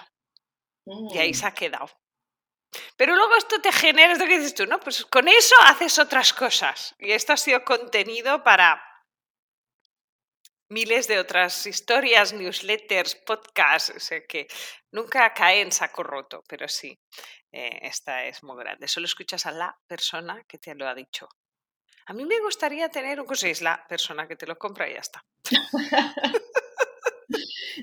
Y 1.13 1.17
ahí 1.17 1.33
se 1.33 1.45
ha 1.45 1.51
mm. 1.51 1.55
quedado. 1.55 1.89
Pero 2.95 3.15
luego 3.15 3.35
esto 3.35 3.59
te 3.59 3.71
genera, 3.71 4.13
esto 4.13 4.25
que 4.25 4.39
dices 4.39 4.55
tú, 4.55 4.65
¿no? 4.65 4.79
Pues 4.79 5.05
con 5.05 5.27
eso 5.27 5.55
haces 5.65 5.99
otras 5.99 6.31
cosas. 6.31 6.95
Y 6.99 7.11
esto 7.11 7.33
ha 7.33 7.37
sido 7.37 7.63
contenido 7.65 8.43
para 8.43 8.81
miles 10.69 11.07
de 11.07 11.19
otras 11.19 11.65
historias, 11.67 12.31
newsletters, 12.31 13.15
podcasts, 13.25 13.93
o 13.93 13.99
sea 13.99 14.25
que 14.25 14.47
nunca 14.93 15.33
cae 15.33 15.59
en 15.59 15.71
saco 15.71 16.03
roto, 16.03 16.41
pero 16.47 16.69
sí. 16.69 16.97
Eh, 17.51 17.79
esta 17.81 18.25
es 18.25 18.43
muy 18.43 18.57
grande. 18.57 18.87
Solo 18.87 19.05
escuchas 19.05 19.45
a 19.45 19.51
la 19.51 19.77
persona 19.87 20.43
que 20.47 20.57
te 20.57 20.73
lo 20.75 20.87
ha 20.87 20.95
dicho. 20.95 21.27
A 22.05 22.13
mí 22.13 22.25
me 22.25 22.39
gustaría 22.39 22.89
tener 22.89 23.19
un 23.19 23.25
coche, 23.25 23.51
es 23.51 23.61
la 23.61 23.85
persona 23.87 24.27
que 24.27 24.35
te 24.35 24.47
lo 24.47 24.57
compra 24.57 24.89
y 24.89 24.93
ya 24.93 24.99
está. 24.99 25.25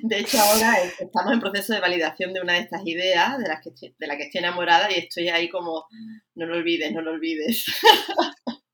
De 0.02 0.18
hecho, 0.18 0.38
ahora 0.38 0.76
estamos 0.82 1.32
en 1.32 1.40
proceso 1.40 1.72
de 1.72 1.80
validación 1.80 2.32
de 2.32 2.40
una 2.40 2.54
de 2.54 2.60
estas 2.60 2.82
ideas 2.84 3.38
de, 3.38 3.48
las 3.48 3.60
que 3.62 3.70
de 3.98 4.06
la 4.06 4.16
que 4.16 4.25
estoy 4.25 4.40
enamorada 4.40 4.90
y 4.90 4.98
estoy 4.98 5.28
ahí 5.28 5.48
como, 5.48 5.87
no 6.34 6.46
lo 6.46 6.56
olvides, 6.56 6.92
no 6.92 7.00
lo 7.00 7.12
olvides. 7.12 7.64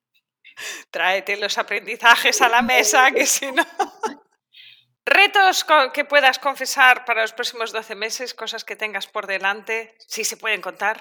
Tráete 0.90 1.36
los 1.36 1.56
aprendizajes 1.58 2.40
a 2.40 2.48
la 2.48 2.62
mesa, 2.62 3.10
que 3.10 3.26
si 3.26 3.50
no... 3.52 3.64
Retos 5.06 5.66
que 5.92 6.06
puedas 6.06 6.38
confesar 6.38 7.04
para 7.04 7.20
los 7.20 7.34
próximos 7.34 7.72
12 7.72 7.94
meses, 7.94 8.32
cosas 8.32 8.64
que 8.64 8.74
tengas 8.74 9.06
por 9.06 9.26
delante, 9.26 9.94
si 9.98 10.24
se 10.24 10.38
pueden 10.38 10.62
contar. 10.62 10.98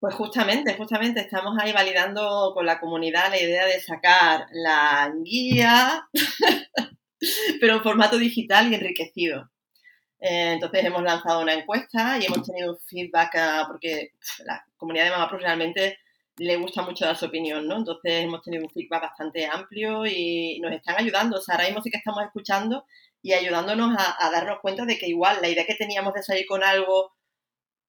Pues 0.00 0.14
justamente, 0.16 0.74
justamente 0.74 1.20
estamos 1.20 1.56
ahí 1.60 1.72
validando 1.72 2.50
con 2.52 2.66
la 2.66 2.80
comunidad 2.80 3.30
la 3.30 3.40
idea 3.40 3.64
de 3.66 3.80
sacar 3.80 4.46
la 4.50 5.12
guía, 5.22 6.08
pero 7.60 7.74
en 7.74 7.82
formato 7.84 8.18
digital 8.18 8.72
y 8.72 8.74
enriquecido. 8.74 9.50
Eh, 10.18 10.54
entonces 10.54 10.84
hemos 10.84 11.04
lanzado 11.04 11.40
una 11.40 11.54
encuesta 11.54 12.18
y 12.18 12.26
hemos 12.26 12.44
tenido 12.44 12.76
feedback 12.88 13.68
porque 13.68 14.14
la 14.44 14.64
comunidad 14.76 15.04
de 15.04 15.10
Mama 15.12 15.28
Plus 15.28 15.42
realmente 15.42 15.98
le 16.38 16.56
gusta 16.56 16.82
mucho 16.82 17.04
dar 17.04 17.16
su 17.16 17.26
opinión, 17.26 17.68
¿no? 17.68 17.76
Entonces 17.76 18.24
hemos 18.24 18.42
tenido 18.42 18.64
un 18.64 18.70
feedback 18.70 19.02
bastante 19.02 19.46
amplio 19.46 20.04
y 20.06 20.58
nos 20.60 20.72
están 20.72 20.96
ayudando. 20.98 21.38
O 21.38 21.40
sea, 21.40 21.54
ahora 21.54 21.66
mismo 21.66 21.82
sí 21.82 21.90
que 21.90 21.98
estamos 21.98 22.24
escuchando 22.24 22.84
y 23.24 23.32
ayudándonos 23.32 23.96
a, 23.98 24.30
darnos 24.30 24.58
cuenta 24.60 24.84
de 24.84 24.98
que 24.98 25.06
igual 25.06 25.38
la 25.40 25.48
idea 25.48 25.64
que 25.64 25.76
teníamos 25.76 26.12
de 26.12 26.22
salir 26.22 26.44
con 26.46 26.62
algo 26.62 27.10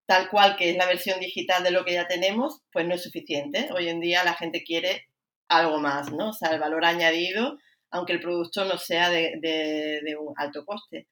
tal 0.05 0.29
cual 0.29 0.55
que 0.55 0.69
es 0.69 0.77
la 0.77 0.85
versión 0.85 1.19
digital 1.19 1.61
de 1.61 1.71
lo 1.71 1.83
que 1.83 1.91
ya 1.91 2.07
tenemos, 2.07 2.61
pues 2.71 2.87
no 2.87 2.95
es 2.95 3.03
suficiente. 3.03 3.67
Hoy 3.75 3.89
en 3.89 3.99
día 3.99 4.23
la 4.23 4.35
gente 4.35 4.63
quiere 4.63 5.09
algo 5.49 5.77
más, 5.79 6.13
¿no? 6.13 6.29
O 6.29 6.33
sea, 6.33 6.51
el 6.51 6.59
valor 6.61 6.85
añadido, 6.85 7.57
aunque 7.91 8.13
el 8.13 8.21
producto 8.21 8.63
no 8.63 8.77
sea 8.77 9.09
de, 9.09 10.15
un 10.17 10.33
alto 10.37 10.63
coste. 10.63 11.09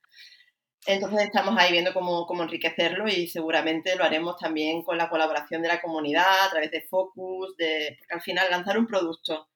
Entonces 0.86 1.26
estamos 1.26 1.58
ahí 1.60 1.74
viendo 1.74 1.94
cómo, 1.94 2.26
enriquecerlo 2.44 3.10
y 3.10 3.28
seguramente 3.28 3.98
lo 3.98 4.06
haremos 4.06 4.38
también 4.38 4.84
con 4.84 4.98
la 4.98 5.10
colaboración 5.10 5.62
de 5.62 5.68
la 5.68 5.82
comunidad, 5.82 6.46
a 6.48 6.50
través 6.50 6.72
de 6.72 6.86
Focus, 6.90 7.58
de, 7.58 7.98
porque 8.00 8.14
al 8.14 8.22
final 8.22 8.50
lanzar 8.50 8.78
un 8.78 8.88
producto 8.88 9.50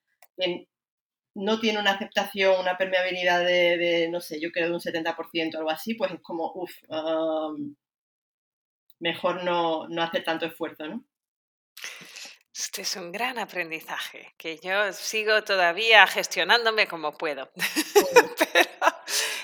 no 1.37 1.59
tiene 1.59 1.79
una 1.79 1.91
aceptación, 1.91 2.59
una 2.59 2.77
permeabilidad 2.77 3.45
de, 3.45 4.09
no 4.11 4.19
sé, 4.19 4.39
yo 4.41 4.49
creo 4.51 4.67
de 4.67 4.73
un 4.73 4.79
70% 4.79 5.55
o 5.55 5.57
algo 5.59 5.69
así, 5.69 5.93
pues 5.93 6.11
es 6.11 6.19
como, 6.21 6.51
uff, 6.55 6.71
mejor 8.99 9.43
no, 9.43 9.87
no 9.87 10.01
hacer 10.01 10.23
tanto 10.23 10.47
esfuerzo, 10.47 10.87
¿no? 10.87 11.05
Este 12.51 12.81
es 12.81 12.95
un 12.95 13.11
gran 13.11 13.37
aprendizaje, 13.37 14.33
que 14.35 14.57
yo 14.57 14.91
sigo 14.91 15.43
todavía 15.43 16.07
gestionándome 16.07 16.87
como 16.87 17.15
puedo. 17.15 17.51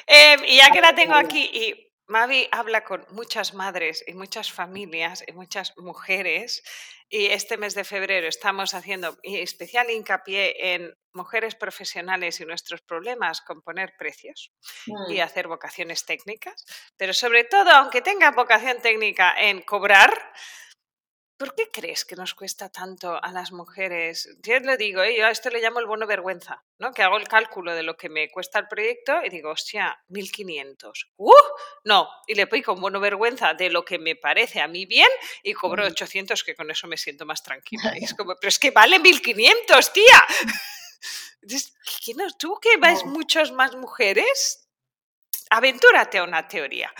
Em, 0.07 0.43
y 0.47 0.57
ya 0.57 0.71
que 0.71 0.81
la 0.81 0.95
tengo 0.95 1.13
aquí, 1.13 1.43
y 1.53 1.92
Mavi 2.13 2.47
habla 2.51 2.83
con 2.83 3.03
muchas 3.09 3.55
madres 3.55 4.03
y 4.05 4.13
muchas 4.13 4.51
familias 4.51 5.23
y 5.27 5.31
muchas 5.31 5.75
mujeres 5.77 6.61
y 7.09 7.25
este 7.25 7.57
mes 7.57 7.73
de 7.73 7.83
febrero 7.83 8.27
estamos 8.27 8.75
haciendo 8.75 9.17
especial 9.23 9.89
hincapié 9.89 10.75
en 10.75 10.95
mujeres 11.11 11.55
profesionales 11.55 12.39
y 12.39 12.45
nuestros 12.45 12.83
problemas 12.83 13.41
con 13.41 13.63
poner 13.63 13.95
precios 13.97 14.51
y 14.85 15.17
mm. 15.17 15.21
hacer 15.23 15.47
vocaciones 15.47 16.05
técnicas, 16.05 16.63
pero 16.97 17.15
sobre 17.15 17.45
todo, 17.45 17.71
aunque 17.71 18.03
tenga 18.03 18.29
vocación 18.29 18.79
técnica 18.79 19.33
en 19.35 19.63
cobrar, 19.63 20.13
¿Por 21.43 21.55
qué 21.55 21.69
crees 21.69 22.05
que 22.05 22.15
nos 22.15 22.35
cuesta 22.35 22.69
tanto 22.69 23.21
a 23.21 23.29
las 23.33 23.51
mujeres? 23.51 24.29
Yo 24.41 24.57
lo 24.61 24.77
digo, 24.77 25.03
¿eh? 25.03 25.17
yo 25.17 25.25
a 25.25 25.29
esto 25.29 25.49
le 25.49 25.59
llamo 25.59 25.79
el 25.79 25.85
bono 25.85 26.07
vergüenza, 26.07 26.63
¿no? 26.79 26.93
Que 26.93 27.03
hago 27.03 27.17
el 27.17 27.27
cálculo 27.27 27.75
de 27.75 27.83
lo 27.83 27.97
que 27.97 28.07
me 28.07 28.31
cuesta 28.31 28.59
el 28.59 28.69
proyecto 28.69 29.21
y 29.25 29.27
digo, 29.27 29.49
hostia, 29.49 30.01
1500. 30.07 31.11
¡Uh! 31.17 31.33
No, 31.83 32.07
y 32.27 32.35
le 32.35 32.47
pongo 32.47 32.75
un 32.75 32.79
bono 32.79 33.01
vergüenza 33.01 33.55
de 33.55 33.69
lo 33.69 33.83
que 33.83 33.99
me 33.99 34.15
parece 34.15 34.61
a 34.61 34.69
mí 34.69 34.85
bien 34.85 35.09
y 35.43 35.51
cobro 35.51 35.85
800, 35.85 36.41
que 36.45 36.55
con 36.55 36.71
eso 36.71 36.87
me 36.87 36.95
siento 36.95 37.25
más 37.25 37.43
tranquila. 37.43 37.91
es 37.97 38.13
como, 38.17 38.37
pero 38.37 38.47
es 38.47 38.57
que 38.57 38.71
vale 38.71 38.99
1500, 38.99 39.91
tía. 39.91 40.23
¿Tú 42.39 42.57
que 42.61 42.77
ves 42.77 43.03
muchas 43.03 43.51
más 43.51 43.75
mujeres? 43.75 44.69
Aventúrate 45.49 46.19
a 46.19 46.23
una 46.23 46.47
teoría. 46.47 46.93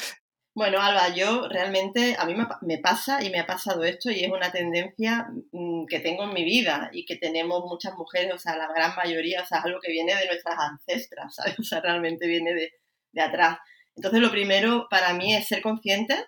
Bueno, 0.56 0.80
Alba, 0.82 1.10
yo 1.16 1.48
realmente, 1.50 2.16
a 2.18 2.26
mí 2.26 2.36
me, 2.62 2.78
pasa 2.78 3.24
y 3.24 3.32
me 3.32 3.40
ha 3.40 3.48
pasado 3.48 3.84
esto 3.84 4.12
y 4.12 4.24
es 4.24 4.32
una 4.32 4.52
tendencia 4.52 5.28
mm, 5.52 5.88
que 5.88 6.00
tengo 6.00 6.26
en 6.26 6.34
mi 6.34 6.44
vida 6.44 6.92
y 6.94 7.06
que 7.06 7.16
tenemos 7.16 7.64
muchas 7.66 7.96
mujeres, 7.96 8.34
o 8.36 8.38
sea, 8.38 8.56
la 8.56 8.68
gran 8.68 8.96
mayoría, 8.96 9.42
o 9.42 9.46
sea, 9.48 9.60
es 9.60 9.66
algo 9.66 9.80
que 9.82 9.92
viene 9.92 10.14
de 10.16 10.28
nuestras 10.28 10.56
ancestras, 10.60 11.34
¿sabes? 11.36 11.60
O 11.60 11.64
sea, 11.64 11.82
realmente 11.82 12.28
viene 12.28 12.54
de, 12.54 13.22
atrás. 13.22 13.58
Entonces, 13.96 14.22
lo 14.22 14.32
primero 14.32 14.88
para 14.92 15.14
mí 15.14 15.34
es 15.36 15.48
ser 15.48 15.62
consciente 15.64 16.28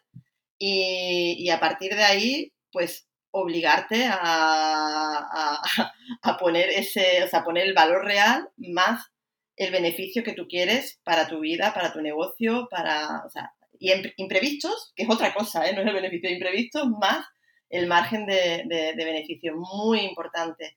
y, 0.57 1.49
a 1.49 1.59
partir 1.59 1.95
de 1.95 2.03
ahí, 2.03 2.53
pues, 2.71 3.07
obligarte 3.31 4.07
a, 4.11 5.61
a, 6.23 6.37
poner 6.37 6.69
ese, 6.69 7.23
o 7.23 7.27
sea, 7.27 7.43
poner 7.43 7.65
el 7.67 7.73
valor 7.73 8.05
real 8.05 8.49
más 8.57 9.11
el 9.57 9.71
beneficio 9.71 10.23
que 10.23 10.33
tú 10.33 10.47
quieres 10.47 10.99
para 11.03 11.27
tu 11.27 11.39
vida, 11.39 11.73
para 11.73 11.93
tu 11.93 12.01
negocio, 12.01 12.67
para, 12.69 13.23
o 13.25 13.29
sea, 13.29 13.53
y 13.79 13.91
imprevistos, 14.17 14.93
que 14.95 15.03
es 15.03 15.09
otra 15.09 15.33
cosa, 15.33 15.67
¿eh? 15.67 15.73
no 15.73 15.81
es 15.81 15.87
el 15.87 15.93
beneficio 15.93 16.29
de 16.29 16.35
imprevistos, 16.35 16.87
más 16.99 17.25
el 17.69 17.87
margen 17.87 18.25
de, 18.25 18.93
beneficio, 18.95 19.55
muy 19.55 20.01
importante. 20.01 20.75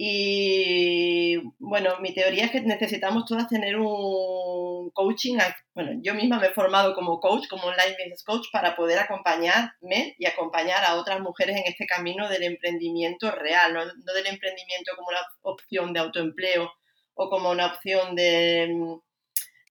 Y 0.00 1.38
bueno, 1.58 1.98
mi 2.00 2.14
teoría 2.14 2.44
es 2.44 2.52
que 2.52 2.60
necesitamos 2.60 3.24
todas 3.24 3.48
tener 3.48 3.76
un 3.76 4.90
coaching. 4.90 5.38
Bueno, 5.74 6.00
yo 6.02 6.14
misma 6.14 6.38
me 6.38 6.46
he 6.46 6.50
formado 6.50 6.94
como 6.94 7.18
coach, 7.18 7.48
como 7.48 7.64
online 7.64 7.96
business 7.98 8.22
coach, 8.24 8.46
para 8.52 8.76
poder 8.76 9.00
acompañarme 9.00 10.14
y 10.16 10.26
acompañar 10.26 10.84
a 10.84 10.94
otras 10.94 11.20
mujeres 11.20 11.56
en 11.56 11.64
este 11.66 11.86
camino 11.86 12.28
del 12.28 12.44
emprendimiento 12.44 13.32
real, 13.32 13.74
no 13.74 14.12
del 14.12 14.26
emprendimiento 14.26 14.92
como 14.96 15.08
una 15.08 15.20
opción 15.42 15.92
de 15.92 16.00
autoempleo 16.00 16.70
o 17.14 17.28
como 17.28 17.50
una 17.50 17.66
opción 17.66 18.14
de 18.14 19.00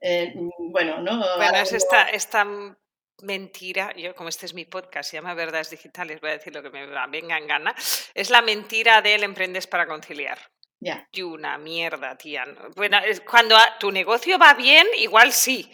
eh, 0.02 0.34
mm, 0.36 0.72
bueno, 0.72 1.02
¿no? 1.02 1.18
Bueno, 1.38 1.58
es 1.58 1.74
esta, 1.74 2.10
esta 2.10 2.46
mentira, 3.22 3.94
yo 3.96 4.16
como 4.16 4.30
este 4.30 4.46
es 4.46 4.54
mi 4.54 4.66
podcast, 4.66 5.10
se 5.10 5.18
llama 5.18 5.34
Verdades 5.34 5.70
Digitales, 5.70 6.22
voy 6.22 6.32
a 6.32 6.34
decir 6.34 6.54
lo 6.54 6.62
que 6.62 6.70
me 6.70 6.86
venga 7.10 7.38
en 7.38 7.48
gana, 7.48 7.76
es 8.14 8.30
la 8.30 8.42
mentira 8.42 9.02
del 9.02 9.24
emprendes 9.24 9.68
para 9.68 9.88
conciliar. 9.88 10.40
Ya. 10.80 11.08
Y 11.12 11.24
una 11.24 11.58
mierda, 11.58 12.16
tía. 12.18 12.46
Bueno, 12.76 13.00
cuando 13.30 13.58
tu 13.80 13.92
negocio 13.92 14.38
va 14.38 14.54
bien, 14.54 14.86
igual 14.98 15.34
sí, 15.34 15.72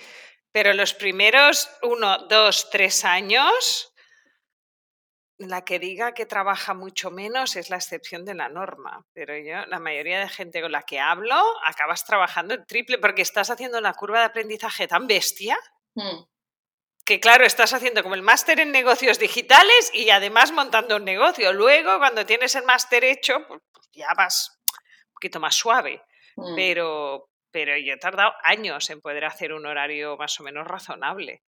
pero 0.54 0.74
los 0.74 0.94
primeros 0.94 1.70
uno, 1.82 2.20
dos, 2.30 2.70
tres 2.70 3.04
años 3.04 3.93
la 5.38 5.64
que 5.64 5.80
diga 5.80 6.14
que 6.14 6.26
trabaja 6.26 6.74
mucho 6.74 7.12
menos 7.12 7.56
es 7.56 7.70
la 7.70 7.78
excepción 7.78 8.26
de 8.26 8.36
la 8.36 8.50
norma, 8.50 9.06
pero 9.14 9.36
yo, 9.38 9.66
la 9.68 9.80
mayoría 9.80 10.20
de 10.20 10.30
gente 10.30 10.62
con 10.62 10.72
la 10.72 10.84
que 10.84 11.00
hablo, 11.00 11.36
acabas 11.66 12.06
trabajando 12.06 12.54
en 12.54 12.66
triple 12.66 12.98
porque 12.98 13.24
estás 13.24 13.50
haciendo 13.50 13.78
una 13.78 13.94
curva 13.94 14.20
de 14.20 14.26
aprendizaje 14.26 14.88
tan 14.88 15.08
bestia 15.08 15.58
hmm. 15.96 16.24
que, 17.06 17.20
claro, 17.20 17.46
estás 17.46 17.74
haciendo 17.74 18.04
como 18.04 18.16
el 18.16 18.22
máster 18.22 18.60
en 18.60 18.72
negocios 18.72 19.20
digitales 19.20 19.92
y 19.94 20.10
además 20.10 20.52
montando 20.52 20.98
un 20.98 21.06
negocio. 21.06 21.52
Luego, 21.52 21.98
cuando 21.98 22.26
tienes 22.26 22.56
el 22.56 22.64
máster 22.64 23.04
hecho, 23.04 23.46
pues, 23.48 23.62
pues 23.72 23.90
ya 23.92 24.10
vas 24.16 24.60
un 25.08 25.14
poquito 25.14 25.40
más 25.40 25.56
suave, 25.56 26.04
hmm. 26.36 26.56
pero, 26.56 27.30
pero 27.52 27.76
yo 27.78 27.94
he 27.94 27.98
tardado 27.98 28.34
años 28.44 28.90
en 28.92 29.02
poder 29.02 29.26
hacer 29.26 29.52
un 29.52 29.66
horario 29.66 30.16
más 30.16 30.40
o 30.40 30.44
menos 30.44 30.68
razonable. 30.68 31.42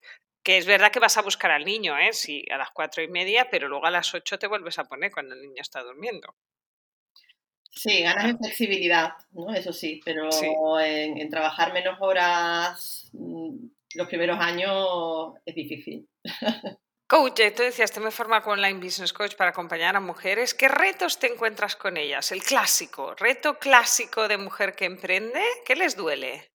Que 0.45 0.59
es 0.59 0.67
verdad 0.67 0.91
que 0.91 0.99
vas 0.99 1.17
a 1.17 1.23
buscar 1.23 1.49
al 1.49 1.65
niño, 1.65 1.97
¿eh? 1.97 2.13
Sí, 2.13 2.45
a 2.51 2.57
las 2.57 2.69
cuatro 2.69 3.01
y 3.01 3.07
media, 3.07 3.49
pero 3.49 3.67
luego 3.67 3.87
a 3.87 3.91
las 3.91 4.13
ocho 4.13 4.37
te 4.37 4.45
vuelves 4.45 4.77
a 4.77 4.83
poner 4.83 5.11
cuando 5.11 5.33
el 5.33 5.41
niño 5.41 5.59
está 5.59 5.81
durmiendo. 5.81 6.35
Sí, 7.71 8.03
ganas 8.03 8.25
en 8.25 8.37
flexibilidad, 8.37 9.13
¿no? 9.31 9.51
Eso 9.53 9.73
sí, 9.73 10.01
pero 10.05 10.29
En, 10.79 11.29
trabajar 11.31 11.73
menos 11.73 11.97
horas 11.99 13.09
mm, 13.13 13.55
los 13.95 14.07
primeros 14.07 14.39
años 14.39 15.33
es 15.45 15.55
difícil. 15.55 16.07
Coach, 17.07 17.41
tú 17.55 17.63
decías, 17.63 17.91
te 17.91 17.99
me 17.99 18.11
forma 18.11 18.41
con 18.41 18.53
Online 18.59 18.79
Business 18.79 19.13
Coach 19.13 19.35
para 19.35 19.49
acompañar 19.49 19.95
a 19.95 19.99
mujeres. 19.99 20.53
¿Qué 20.53 20.67
retos 20.67 21.19
te 21.19 21.27
encuentras 21.31 21.75
con 21.75 21.97
ellas? 21.97 22.31
El 22.31 22.43
clásico, 22.43 23.15
reto 23.15 23.57
clásico 23.57 24.27
de 24.27 24.37
mujer 24.37 24.75
que 24.75 24.85
emprende, 24.85 25.41
¿qué 25.65 25.75
les 25.75 25.95
duele? 25.95 26.54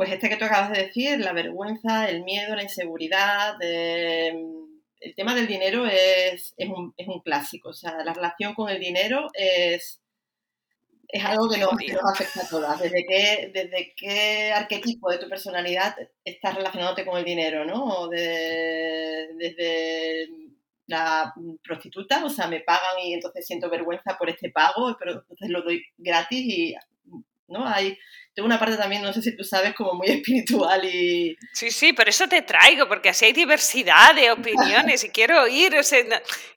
Pues 0.00 0.12
este 0.12 0.30
que 0.30 0.38
tú 0.38 0.46
acabas 0.46 0.72
de 0.72 0.84
decir, 0.84 1.20
la 1.20 1.34
vergüenza, 1.34 2.08
el 2.08 2.24
miedo, 2.24 2.56
la 2.56 2.62
inseguridad, 2.62 3.54
el 3.60 5.14
tema 5.14 5.34
del 5.34 5.46
dinero 5.46 5.84
es, 5.84 6.54
un, 6.56 6.94
clásico. 7.22 7.68
O 7.68 7.74
sea, 7.74 8.02
la 8.02 8.14
relación 8.14 8.54
con 8.54 8.70
el 8.70 8.80
dinero 8.80 9.28
es, 9.34 10.00
es 11.06 11.22
algo 11.22 11.50
que 11.50 11.58
nos, 11.58 11.74
afecta 12.14 12.40
a 12.40 12.48
todas. 12.48 12.80
Desde 12.80 13.04
qué, 13.06 13.50
desde 13.52 13.92
qué 13.94 14.52
arquetipo 14.54 15.10
de 15.10 15.18
tu 15.18 15.28
personalidad 15.28 15.94
estás 16.24 16.54
relacionándote 16.54 17.04
con 17.04 17.18
el 17.18 17.24
dinero, 17.26 17.66
¿no? 17.66 18.08
desde 18.08 19.50
la 20.86 21.34
prostituta, 21.62 22.24
o 22.24 22.30
sea, 22.30 22.46
me 22.46 22.60
pagan 22.60 23.00
y 23.04 23.12
entonces 23.12 23.46
siento 23.46 23.68
vergüenza 23.68 24.16
por 24.16 24.30
este 24.30 24.48
pago, 24.48 24.96
pero 24.98 25.12
entonces 25.12 25.50
lo 25.50 25.60
doy 25.60 25.84
gratis 25.98 26.42
y 26.42 26.74
¿no? 27.50 27.66
Hay, 27.66 27.98
tengo 28.40 28.46
una 28.46 28.58
parte 28.58 28.78
también, 28.78 29.02
no 29.02 29.12
sé 29.12 29.20
si 29.20 29.36
tú 29.36 29.44
sabes, 29.44 29.74
como 29.74 29.92
muy 29.92 30.06
espiritual 30.08 30.82
y... 30.82 31.36
Sí, 31.52 31.70
sí, 31.70 31.92
por 31.92 32.08
eso 32.08 32.26
te 32.26 32.40
traigo, 32.40 32.88
porque 32.88 33.10
así 33.10 33.26
hay 33.26 33.34
diversidad 33.34 34.14
de 34.14 34.30
opiniones 34.30 35.04
y 35.04 35.10
quiero 35.10 35.42
oír, 35.42 35.76
o 35.76 35.82
sea, 35.82 36.02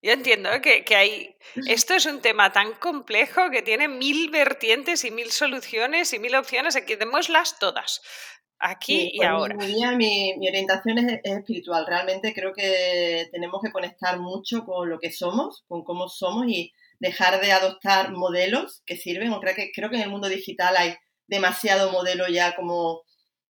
yo 0.01 0.11
entiendo 0.13 0.49
que, 0.61 0.85
que, 0.85 0.95
hay... 0.95 1.35
Esto 1.67 1.93
es 1.93 2.05
un 2.05 2.21
tema 2.21 2.53
tan 2.53 2.71
complejo 2.75 3.49
que 3.51 3.61
tiene 3.61 3.89
mil 3.89 4.29
vertientes 4.29 5.03
y 5.03 5.11
mil 5.11 5.29
soluciones 5.29 6.13
y 6.13 6.19
mil 6.19 6.35
opciones, 6.35 6.77
aquí 6.77 6.95
démoslas 6.95 7.59
todas. 7.59 8.01
aquí 8.59 9.11
y 9.13 9.23
ahora. 9.23 9.55
Mi, 9.55 10.33
mi, 10.37 10.47
orientación 10.47 10.99
es, 10.99 11.19
espiritual. 11.21 11.85
Realmente 11.85 12.33
creo 12.33 12.53
que 12.53 13.27
tenemos 13.29 13.61
que 13.61 13.73
conectar 13.73 14.19
mucho 14.21 14.63
con 14.63 14.89
lo 14.89 14.99
que 14.99 15.11
somos, 15.11 15.65
con 15.67 15.83
cómo 15.83 16.07
somos 16.07 16.45
y 16.47 16.71
dejar 16.99 17.41
de 17.41 17.51
adoptar 17.51 18.13
modelos 18.13 18.81
que 18.85 18.95
sirven. 18.95 19.33
creo 19.41 19.53
que, 19.53 19.71
creo 19.75 19.89
que 19.89 19.97
en 19.97 20.03
el 20.03 20.09
mundo 20.09 20.29
digital 20.29 20.75
hay 20.77 20.95
demasiado 21.33 21.91
modelo 21.91 22.27
ya 22.27 22.55
como 22.55 23.01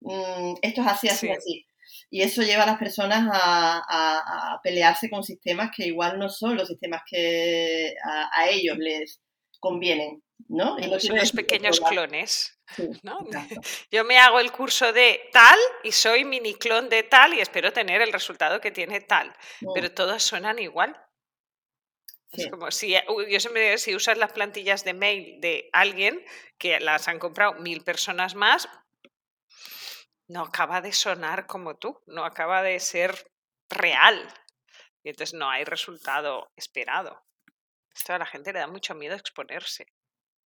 mm, 0.02 0.56
esto 0.62 0.82
es 0.82 0.88
así, 0.88 1.08
así, 1.08 1.30
así. 1.30 1.66
Y 2.12 2.22
eso 2.22 2.42
lleva 2.42 2.64
a 2.64 2.68
las 2.68 2.78
personas 2.78 3.28
a, 3.32 4.60
pelearse 4.64 5.10
con 5.10 5.24
sistemas 5.24 5.72
que 5.76 5.88
igual 5.88 6.20
no 6.20 6.28
son 6.30 6.58
los 6.58 6.68
sistemas 6.68 7.02
que 7.10 7.94
a, 8.04 8.50
ellos 8.50 8.78
les 8.78 9.22
convienen, 9.60 10.22
¿no? 10.50 10.78
Y 10.78 11.00
son 11.00 11.18
los 11.18 11.32
pequeños 11.32 11.80
clones. 11.80 12.60
¿no? 13.04 13.20
Yo 13.92 14.04
me 14.04 14.18
hago 14.20 14.40
el 14.40 14.52
curso 14.52 14.92
de 14.94 15.22
tal 15.32 15.58
y 15.84 15.92
soy 15.92 16.26
mini 16.26 16.54
clon 16.54 16.90
de 16.90 17.04
tal 17.04 17.34
y 17.34 17.40
espero 17.40 17.74
tener 17.74 18.02
el 18.02 18.14
resultado 18.14 18.62
que 18.62 18.70
tiene 18.72 19.02
tal, 19.02 19.34
mm. 19.62 19.74
pero 19.74 19.92
todas 19.92 20.22
suenan 20.22 20.60
igual. 20.60 20.96
Es 22.32 22.48
como 22.48 22.70
si 22.70 22.94
yo 22.94 23.40
siempre 23.40 23.66
digo, 23.66 23.78
si 23.78 23.96
usas 23.96 24.18
las 24.18 24.34
plantillas 24.34 24.84
de 24.84 24.94
mail 24.94 25.42
de 25.42 25.70
alguien 25.74 26.24
que 26.58 26.80
las 26.80 27.08
han 27.08 27.18
comprado 27.18 27.56
mil 27.56 27.84
personas 27.84 28.36
más, 28.36 28.70
no 30.28 30.44
acaba 30.44 30.82
de 30.82 30.94
sonar 30.94 31.48
como 31.48 31.78
tú, 31.78 32.00
no 32.06 32.24
acaba 32.24 32.62
de 32.62 32.80
ser 32.80 33.32
real. 33.68 34.28
Y 35.04 35.10
entonces 35.10 35.34
no 35.34 35.50
hay 35.50 35.64
resultado 35.64 36.52
esperado. 36.56 37.24
Esto 37.96 38.14
a 38.14 38.20
la 38.20 38.26
gente 38.26 38.54
le 38.54 38.60
da 38.60 38.68
mucho 38.68 38.94
miedo 38.94 39.16
exponerse. 39.16 39.88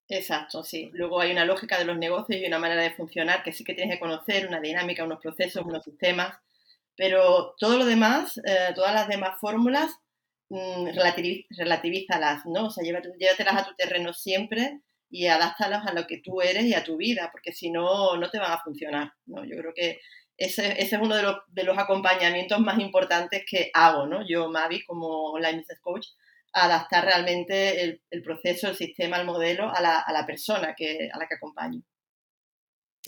Exacto, 0.08 0.64
sí. 0.64 0.90
Luego 0.94 1.20
hay 1.20 1.32
una 1.32 1.46
lógica 1.46 1.78
de 1.78 1.86
los 1.86 1.98
negocios 1.98 2.42
y 2.42 2.46
una 2.46 2.60
manera 2.60 2.82
de 2.82 2.94
funcionar 2.94 3.44
que 3.44 3.52
sí 3.52 3.64
que 3.64 3.74
tienes 3.74 3.96
que 3.96 4.00
conocer, 4.00 4.48
una 4.48 4.60
dinámica, 4.60 5.04
unos 5.04 5.20
procesos, 5.20 5.66
unos 5.66 5.84
sistemas, 5.84 6.38
pero 6.96 7.56
todo 7.58 7.78
lo 7.78 7.86
demás, 7.86 8.38
eh, 8.46 8.72
todas 8.76 8.94
las 8.94 9.08
demás 9.08 9.40
fórmulas, 9.40 9.92
mmm, 10.54 10.88
relativízalas, 11.58 12.46
¿no? 12.46 12.68
O 12.68 12.70
sea, 12.70 12.84
llévatelas 12.84 13.56
a 13.56 13.66
tu 13.66 13.76
terreno 13.76 14.14
siempre 14.14 14.82
y 15.10 15.28
adáptalos 15.28 15.86
a 15.86 15.94
lo 15.94 16.06
que 16.06 16.20
tú 16.20 16.42
eres 16.42 16.66
y 16.66 16.76
a 16.76 16.84
tu 16.84 16.98
vida, 16.98 17.30
porque 17.32 17.54
si 17.54 17.72
no, 17.72 18.18
no 18.18 18.30
te 18.30 18.40
van 18.40 18.52
a 18.52 18.60
funcionar, 18.60 19.14
¿no? 19.26 19.44
Yo 19.46 19.58
creo 19.58 19.74
que 19.74 20.00
ese, 20.38 20.82
es 20.82 20.92
uno 20.94 21.16
de 21.16 21.24
los, 21.24 21.38
de 21.48 21.64
los, 21.64 21.78
acompañamientos 21.78 22.60
más 22.60 22.80
importantes 22.80 23.44
que 23.50 23.72
hago, 23.74 24.06
¿no? 24.06 24.28
Yo, 24.28 24.50
Mavi, 24.50 24.84
como 24.86 25.32
Online 25.32 25.60
Business 25.60 25.80
Coach, 25.82 26.08
adaptar 26.54 27.06
realmente 27.06 28.00
el, 28.10 28.24
proceso, 28.24 28.68
el 28.68 28.76
sistema, 28.76 29.18
el 29.18 29.26
modelo 29.26 29.72
a 29.74 29.82
la, 29.82 30.00
a 30.00 30.12
la 30.14 30.26
persona 30.26 30.76
que, 30.76 31.10
a 31.12 31.18
la 31.18 31.28
que 31.28 31.36
acompaño. 31.36 31.82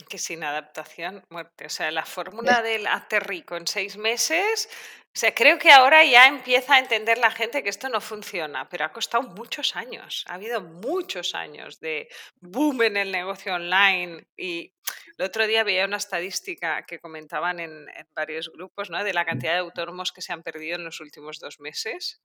Que 0.08 0.18
sin 0.18 0.44
adaptación, 0.44 1.24
muerte. 1.30 1.66
O 1.66 1.70
sea, 1.70 1.90
la 1.90 2.04
fórmula 2.04 2.60
del 2.62 2.86
hazte 2.86 3.18
rico 3.18 3.56
en 3.56 3.66
seis 3.66 3.96
meses 3.96 4.68
o 5.16 5.18
sea, 5.18 5.34
creo 5.34 5.58
que 5.58 5.70
ahora 5.70 6.04
ya 6.04 6.26
empieza 6.26 6.74
a 6.74 6.78
entender 6.78 7.16
la 7.16 7.30
gente 7.30 7.62
que 7.62 7.70
esto 7.70 7.88
no 7.88 8.02
funciona, 8.02 8.68
pero 8.68 8.84
ha 8.84 8.92
costado 8.92 9.22
muchos 9.22 9.74
años. 9.74 10.26
Ha 10.28 10.34
habido 10.34 10.60
muchos 10.60 11.34
años 11.34 11.80
de 11.80 12.10
boom 12.42 12.82
en 12.82 12.98
el 12.98 13.10
negocio 13.10 13.54
online. 13.54 14.26
Y 14.36 14.74
el 15.16 15.24
otro 15.24 15.46
día 15.46 15.64
veía 15.64 15.86
una 15.86 15.96
estadística 15.96 16.84
que 16.84 16.98
comentaban 16.98 17.60
en, 17.60 17.86
varios 18.14 18.52
grupos, 18.52 18.90
¿no? 18.90 19.02
De 19.02 19.14
la 19.14 19.24
cantidad 19.24 19.54
de 19.54 19.60
autónomos 19.60 20.12
que 20.12 20.20
se 20.20 20.34
han 20.34 20.42
perdido 20.42 20.76
en 20.76 20.84
los 20.84 21.00
últimos 21.00 21.38
dos 21.38 21.60
meses. 21.60 22.20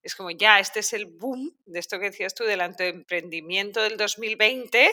Es 0.00 0.14
como 0.14 0.30
ya, 0.30 0.60
este 0.60 0.78
es 0.78 0.92
el 0.92 1.06
boom 1.06 1.56
de 1.66 1.80
esto 1.80 1.98
que 1.98 2.10
decías 2.10 2.36
tú 2.36 2.44
del 2.44 2.60
emprendimiento 2.60 3.82
del 3.82 3.96
2020 3.96 4.84
eh, 4.86 4.92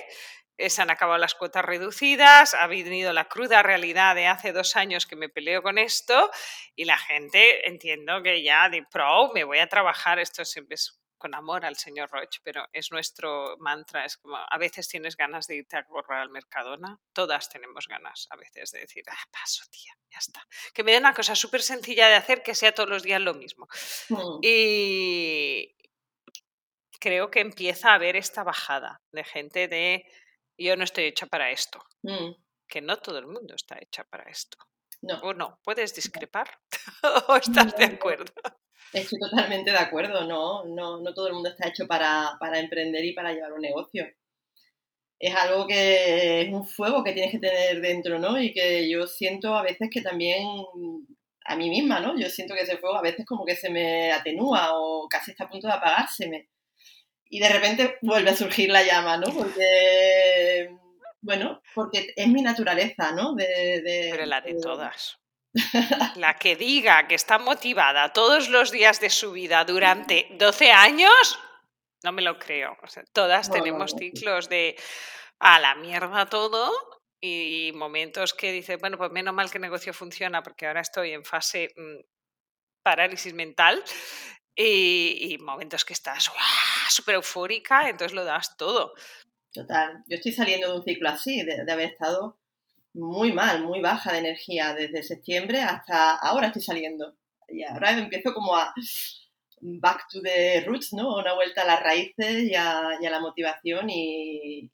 se 0.57 0.81
han 0.81 0.89
acabado 0.89 1.17
las 1.17 1.35
cuotas 1.35 1.65
reducidas, 1.65 2.53
ha 2.53 2.67
venido 2.67 3.13
la 3.13 3.25
cruda 3.25 3.63
realidad 3.63 4.15
de 4.15 4.27
hace 4.27 4.53
dos 4.53 4.75
años 4.75 5.05
que 5.05 5.15
me 5.15 5.29
peleo 5.29 5.61
con 5.61 5.77
esto 5.77 6.29
y 6.75 6.85
la 6.85 6.97
gente 6.97 7.67
entiendo 7.67 8.23
que 8.23 8.41
ya 8.43 8.69
de 8.69 8.83
pro 8.83 9.31
me 9.33 9.43
voy 9.43 9.59
a 9.59 9.67
trabajar, 9.67 10.19
esto 10.19 10.45
siempre 10.45 10.75
es 10.75 10.99
con 11.17 11.33
amor 11.33 11.65
al 11.65 11.75
señor 11.75 12.09
Roche, 12.11 12.39
pero 12.43 12.67
es 12.71 12.91
nuestro 12.91 13.57
mantra, 13.57 14.05
es 14.05 14.17
como 14.17 14.37
a 14.37 14.57
veces 14.57 14.87
tienes 14.87 15.17
ganas 15.17 15.47
de 15.47 15.55
irte 15.55 15.77
a 15.77 15.85
correr 15.85 16.19
al 16.19 16.29
Mercadona, 16.29 16.99
todas 17.13 17.49
tenemos 17.49 17.87
ganas 17.87 18.27
a 18.29 18.35
veces 18.35 18.71
de 18.71 18.81
decir, 18.81 19.03
ah, 19.09 19.27
paso 19.31 19.63
tía, 19.71 19.93
ya 20.11 20.19
está. 20.19 20.45
Que 20.73 20.83
me 20.83 20.91
den 20.91 21.03
una 21.03 21.13
cosa 21.13 21.35
súper 21.35 21.61
sencilla 21.61 22.07
de 22.07 22.15
hacer 22.15 22.43
que 22.43 22.53
sea 22.53 22.73
todos 22.73 22.89
los 22.89 23.03
días 23.03 23.21
lo 23.21 23.33
mismo. 23.33 23.67
Mm. 24.09 24.39
Y 24.41 25.75
creo 26.99 27.31
que 27.31 27.39
empieza 27.39 27.91
a 27.91 27.95
haber 27.95 28.15
esta 28.15 28.43
bajada 28.43 29.01
de 29.11 29.23
gente 29.23 29.67
de 29.67 30.05
yo 30.57 30.75
no 30.75 30.83
estoy 30.83 31.05
hecha 31.05 31.25
para 31.25 31.51
esto. 31.51 31.83
Mm. 32.03 32.31
Que 32.67 32.81
no 32.81 32.97
todo 32.97 33.19
el 33.19 33.27
mundo 33.27 33.55
está 33.55 33.77
hecha 33.79 34.03
para 34.03 34.23
esto. 34.29 34.57
No. 35.01 35.19
¿O 35.19 35.33
no? 35.33 35.59
¿Puedes 35.63 35.93
discrepar? 35.93 36.49
¿O 37.27 37.35
estás 37.35 37.75
de 37.75 37.85
acuerdo? 37.85 38.31
Estoy 38.93 39.19
totalmente 39.19 39.71
de 39.71 39.77
acuerdo, 39.77 40.25
no, 40.25 40.63
no, 40.65 41.01
no 41.01 41.13
todo 41.13 41.27
el 41.27 41.33
mundo 41.33 41.49
está 41.49 41.67
hecho 41.67 41.85
para, 41.85 42.37
para, 42.39 42.59
emprender 42.59 43.03
y 43.03 43.13
para 43.13 43.33
llevar 43.33 43.53
un 43.53 43.61
negocio. 43.61 44.05
Es 45.19 45.35
algo 45.35 45.67
que 45.67 46.41
es 46.41 46.53
un 46.53 46.65
fuego 46.65 47.03
que 47.03 47.13
tienes 47.13 47.31
que 47.31 47.39
tener 47.39 47.81
dentro, 47.81 48.19
¿no? 48.19 48.39
Y 48.39 48.53
que 48.53 48.89
yo 48.89 49.05
siento 49.07 49.55
a 49.55 49.63
veces 49.63 49.89
que 49.91 50.01
también 50.01 50.47
a 51.45 51.55
mí 51.55 51.69
misma, 51.69 51.99
¿no? 51.99 52.17
Yo 52.17 52.29
siento 52.29 52.53
que 52.53 52.61
ese 52.61 52.77
fuego 52.77 52.95
a 52.95 53.01
veces 53.01 53.25
como 53.25 53.45
que 53.45 53.55
se 53.55 53.69
me 53.69 54.11
atenúa 54.11 54.79
o 54.79 55.07
casi 55.09 55.31
está 55.31 55.45
a 55.45 55.49
punto 55.49 55.67
de 55.67 55.73
apagárseme 55.73 56.49
y 57.35 57.39
de 57.39 57.49
repente 57.49 57.97
vuelve 58.01 58.29
a 58.29 58.35
surgir 58.35 58.69
la 58.69 58.81
llama, 58.81 59.17
¿no? 59.17 59.27
Porque, 59.27 60.73
bueno, 61.19 61.61
porque 61.73 62.13
es 62.15 62.27
mi 62.29 62.41
naturaleza, 62.41 63.11
¿no? 63.11 63.35
De, 63.35 64.07
Pero 64.09 64.25
la 64.25 64.39
de, 64.39 64.53
todas. 64.53 65.19
La 66.15 66.35
que 66.35 66.55
diga 66.55 67.09
que 67.09 67.15
está 67.15 67.37
motivada 67.37 68.13
todos 68.13 68.47
los 68.47 68.71
días 68.71 69.01
de 69.01 69.09
su 69.09 69.33
vida 69.33 69.65
durante 69.65 70.27
12 70.31 70.71
años, 70.71 71.37
no 72.05 72.13
me 72.13 72.21
lo 72.21 72.39
creo. 72.39 72.77
O 72.81 72.87
sea, 72.87 73.03
todas 73.11 73.51
tenemos 73.51 73.93
ciclos 73.99 74.47
de 74.47 74.77
a 75.39 75.59
la 75.59 75.75
mierda 75.75 76.27
todo 76.27 76.71
y 77.19 77.73
momentos 77.75 78.33
que 78.33 78.53
dice, 78.53 78.77
bueno, 78.77 78.97
pues 78.97 79.11
menos 79.11 79.33
mal 79.33 79.51
que 79.51 79.57
el 79.57 79.63
negocio 79.63 79.93
funciona 79.93 80.41
porque 80.41 80.67
ahora 80.67 80.79
estoy 80.79 81.11
en 81.11 81.25
fase 81.25 81.73
mm, 81.75 81.99
parálisis 82.81 83.33
mental 83.33 83.83
y, 84.55 85.37
momentos 85.41 85.83
que 85.83 85.93
estás 85.93 86.29
súper 86.89 87.15
eufórica, 87.15 87.89
entonces 87.89 88.15
lo 88.15 88.23
das 88.23 88.55
todo. 88.57 88.93
Total, 89.51 90.03
yo 90.07 90.17
estoy 90.17 90.33
saliendo 90.33 90.69
de 90.69 90.77
un 90.79 90.83
ciclo 90.83 91.09
así, 91.09 91.43
de, 91.43 91.71
haber 91.71 91.91
estado 91.91 92.37
muy 92.93 93.31
mal, 93.31 93.63
muy 93.63 93.81
baja 93.81 94.13
de 94.13 94.19
energía 94.19 94.73
desde 94.73 95.03
septiembre 95.03 95.61
hasta 95.61 96.15
ahora 96.15 96.47
estoy 96.47 96.61
saliendo. 96.61 97.15
Y 97.47 97.63
ahora 97.63 97.91
empiezo 97.91 98.33
como 98.33 98.55
a 98.55 98.73
back 99.61 100.07
to 100.11 100.21
the 100.21 100.61
roots, 100.65 100.93
¿no? 100.93 101.15
Una 101.15 101.33
vuelta 101.33 101.61
a 101.61 101.65
las 101.65 101.81
raíces 101.81 102.43
y 102.43 102.55
a, 102.55 102.97
la 102.99 103.19
motivación 103.19 103.89
y, 103.89 104.71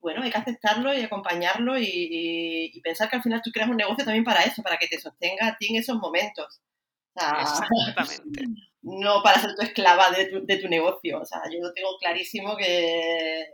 bueno, 0.00 0.22
hay 0.22 0.30
que 0.30 0.38
aceptarlo 0.38 0.94
y 0.94 1.02
acompañarlo 1.02 1.78
y, 1.78 2.70
y, 2.72 2.80
pensar 2.80 3.08
que 3.08 3.16
al 3.16 3.22
final 3.22 3.40
tú 3.42 3.50
creas 3.50 3.68
un 3.68 3.76
negocio 3.76 4.04
también 4.04 4.24
para 4.24 4.42
eso, 4.42 4.62
para 4.62 4.76
que 4.76 4.88
te 4.88 5.00
sostenga 5.00 5.48
a 5.48 5.56
ti 5.56 5.68
en 5.68 5.76
esos 5.76 5.96
momentos. 5.96 6.60
Exactamente. 7.14 8.44
No 8.82 9.22
para 9.22 9.40
ser 9.40 9.54
tu 9.54 9.62
esclava 9.62 10.10
de 10.10 10.26
tu, 10.26 10.46
de 10.46 10.56
tu 10.56 10.68
negocio. 10.68 11.20
O 11.20 11.24
sea, 11.24 11.42
yo 11.50 11.58
lo 11.60 11.72
tengo 11.72 11.96
clarísimo 11.98 12.56
que 12.56 13.46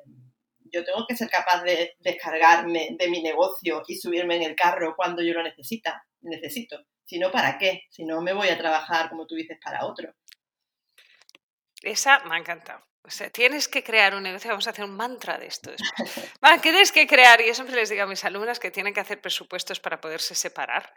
yo 0.72 0.84
tengo 0.84 1.06
que 1.06 1.16
ser 1.16 1.28
capaz 1.28 1.62
de 1.62 1.96
descargarme 2.00 2.96
de 2.98 3.08
mi 3.08 3.22
negocio 3.22 3.82
y 3.86 3.96
subirme 3.96 4.36
en 4.36 4.42
el 4.42 4.56
carro 4.56 4.94
cuando 4.96 5.22
yo 5.22 5.32
lo 5.34 5.42
necesita, 5.42 6.04
necesito. 6.20 6.84
Si 7.04 7.18
no, 7.18 7.30
¿para 7.30 7.56
qué? 7.58 7.84
Si 7.90 8.04
no, 8.04 8.20
me 8.20 8.32
voy 8.32 8.48
a 8.48 8.58
trabajar, 8.58 9.08
como 9.08 9.26
tú 9.26 9.36
dices, 9.36 9.58
para 9.62 9.86
otro. 9.86 10.12
Esa 11.82 12.18
me 12.24 12.34
ha 12.34 12.38
encantado. 12.38 12.84
O 13.02 13.10
sea, 13.10 13.30
tienes 13.30 13.68
que 13.68 13.84
crear 13.84 14.16
un 14.16 14.24
negocio, 14.24 14.50
vamos 14.50 14.66
a 14.66 14.70
hacer 14.70 14.84
un 14.84 14.96
mantra 14.96 15.38
de 15.38 15.46
esto 15.46 15.70
después. 15.70 16.32
tienes 16.62 16.90
que 16.90 17.06
crear, 17.06 17.40
y 17.40 17.46
yo 17.46 17.54
siempre 17.54 17.76
les 17.76 17.88
digo 17.88 18.02
a 18.02 18.06
mis 18.06 18.24
alumnas 18.24 18.58
que 18.58 18.72
tienen 18.72 18.92
que 18.92 18.98
hacer 18.98 19.20
presupuestos 19.20 19.78
para 19.78 20.00
poderse 20.00 20.34
separar 20.34 20.92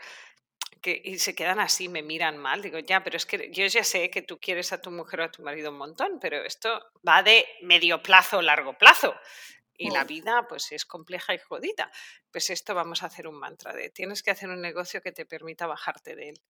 que, 0.81 1.01
y 1.03 1.19
se 1.19 1.35
quedan 1.35 1.59
así, 1.59 1.89
me 1.89 2.01
miran 2.01 2.37
mal. 2.37 2.61
Digo, 2.61 2.79
ya, 2.79 3.03
pero 3.03 3.17
es 3.17 3.25
que 3.25 3.51
yo 3.51 3.65
ya 3.65 3.83
sé 3.83 4.09
que 4.09 4.21
tú 4.21 4.39
quieres 4.39 4.73
a 4.73 4.81
tu 4.81 4.91
mujer 4.91 5.21
o 5.21 5.23
a 5.25 5.31
tu 5.31 5.43
marido 5.43 5.71
un 5.71 5.77
montón, 5.77 6.19
pero 6.19 6.43
esto 6.43 6.69
va 7.07 7.23
de 7.23 7.45
medio 7.61 8.01
plazo 8.01 8.41
largo 8.41 8.77
plazo. 8.77 9.15
Y 9.81 9.91
la 9.91 10.03
vida, 10.03 10.45
pues, 10.49 10.73
es 10.73 10.83
compleja 10.83 11.33
y 11.33 11.37
jodida. 11.37 11.89
Pues 12.31 12.49
esto 12.49 12.75
vamos 12.75 13.01
a 13.01 13.05
hacer 13.05 13.29
un 13.29 13.39
mantra 13.39 13.71
de 13.71 13.89
tienes 13.89 14.21
que 14.21 14.29
hacer 14.29 14.49
un 14.49 14.59
negocio 14.61 15.01
que 15.01 15.13
te 15.13 15.25
permita 15.25 15.67
bajarte 15.67 16.17
de 16.17 16.29
él. 16.29 16.41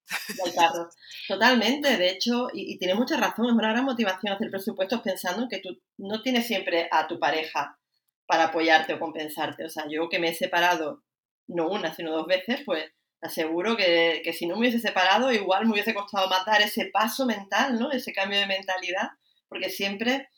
Totalmente, 1.28 1.96
de 1.96 2.10
hecho, 2.10 2.48
y, 2.52 2.74
y 2.74 2.80
tiene 2.80 2.96
mucha 2.96 3.18
razón, 3.18 3.46
es 3.46 3.52
una 3.52 3.72
gran 3.72 3.86
motivación 3.86 4.34
hacer 4.34 4.50
presupuestos 4.50 5.02
pensando 5.02 5.48
que 5.48 5.60
tú 5.60 5.80
no 5.98 6.24
tienes 6.24 6.48
siempre 6.48 6.90
a 6.92 7.08
tu 7.08 7.20
pareja 7.20 7.78
para 8.26 8.46
apoyarte 8.46 8.96
o 8.96 9.00
compensarte. 9.00 9.64
O 9.64 9.70
sea, 9.70 9.86
yo 9.88 10.10
que 10.10 10.18
me 10.18 10.30
he 10.30 10.34
separado 10.34 11.04
no 11.48 11.70
una, 11.70 11.94
sino 11.94 12.12
dos 12.12 12.26
veces, 12.26 12.62
pues 12.66 12.92
aseguro 13.22 13.76
que, 13.76 14.22
que, 14.24 14.34
si 14.34 14.48
no 14.48 14.56
me 14.56 14.62
hubiese 14.62 14.80
separado, 14.80 15.32
igual 15.32 15.66
me 15.66 15.74
hubiese 15.74 15.94
costado 15.94 16.30
más 16.30 16.46
dar 16.46 16.62
ese 16.62 16.86
paso 16.86 17.26
mental, 17.26 17.80
¿no? 17.80 17.92
Ese 17.92 18.14
cambio 18.14 18.40
de 18.40 18.48
mentalidad, 18.48 19.10
porque 19.48 19.70
siempre 19.70 20.30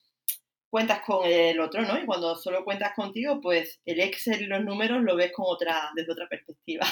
cuentas 0.69 1.01
con 1.01 1.25
el 1.25 1.59
otro, 1.59 1.81
¿no? 1.81 1.99
Y 1.99 2.05
cuando 2.05 2.35
solo 2.35 2.63
cuentas 2.63 2.93
contigo, 2.95 3.39
pues 3.41 3.81
el 3.85 3.99
Excel 3.99 4.41
y 4.41 4.45
los 4.45 4.63
números 4.63 5.03
lo 5.03 5.15
ves 5.15 5.31
con 5.33 5.45
otra, 5.47 5.91
desde 5.95 6.13
otra 6.13 6.27
perspectiva. 6.29 6.87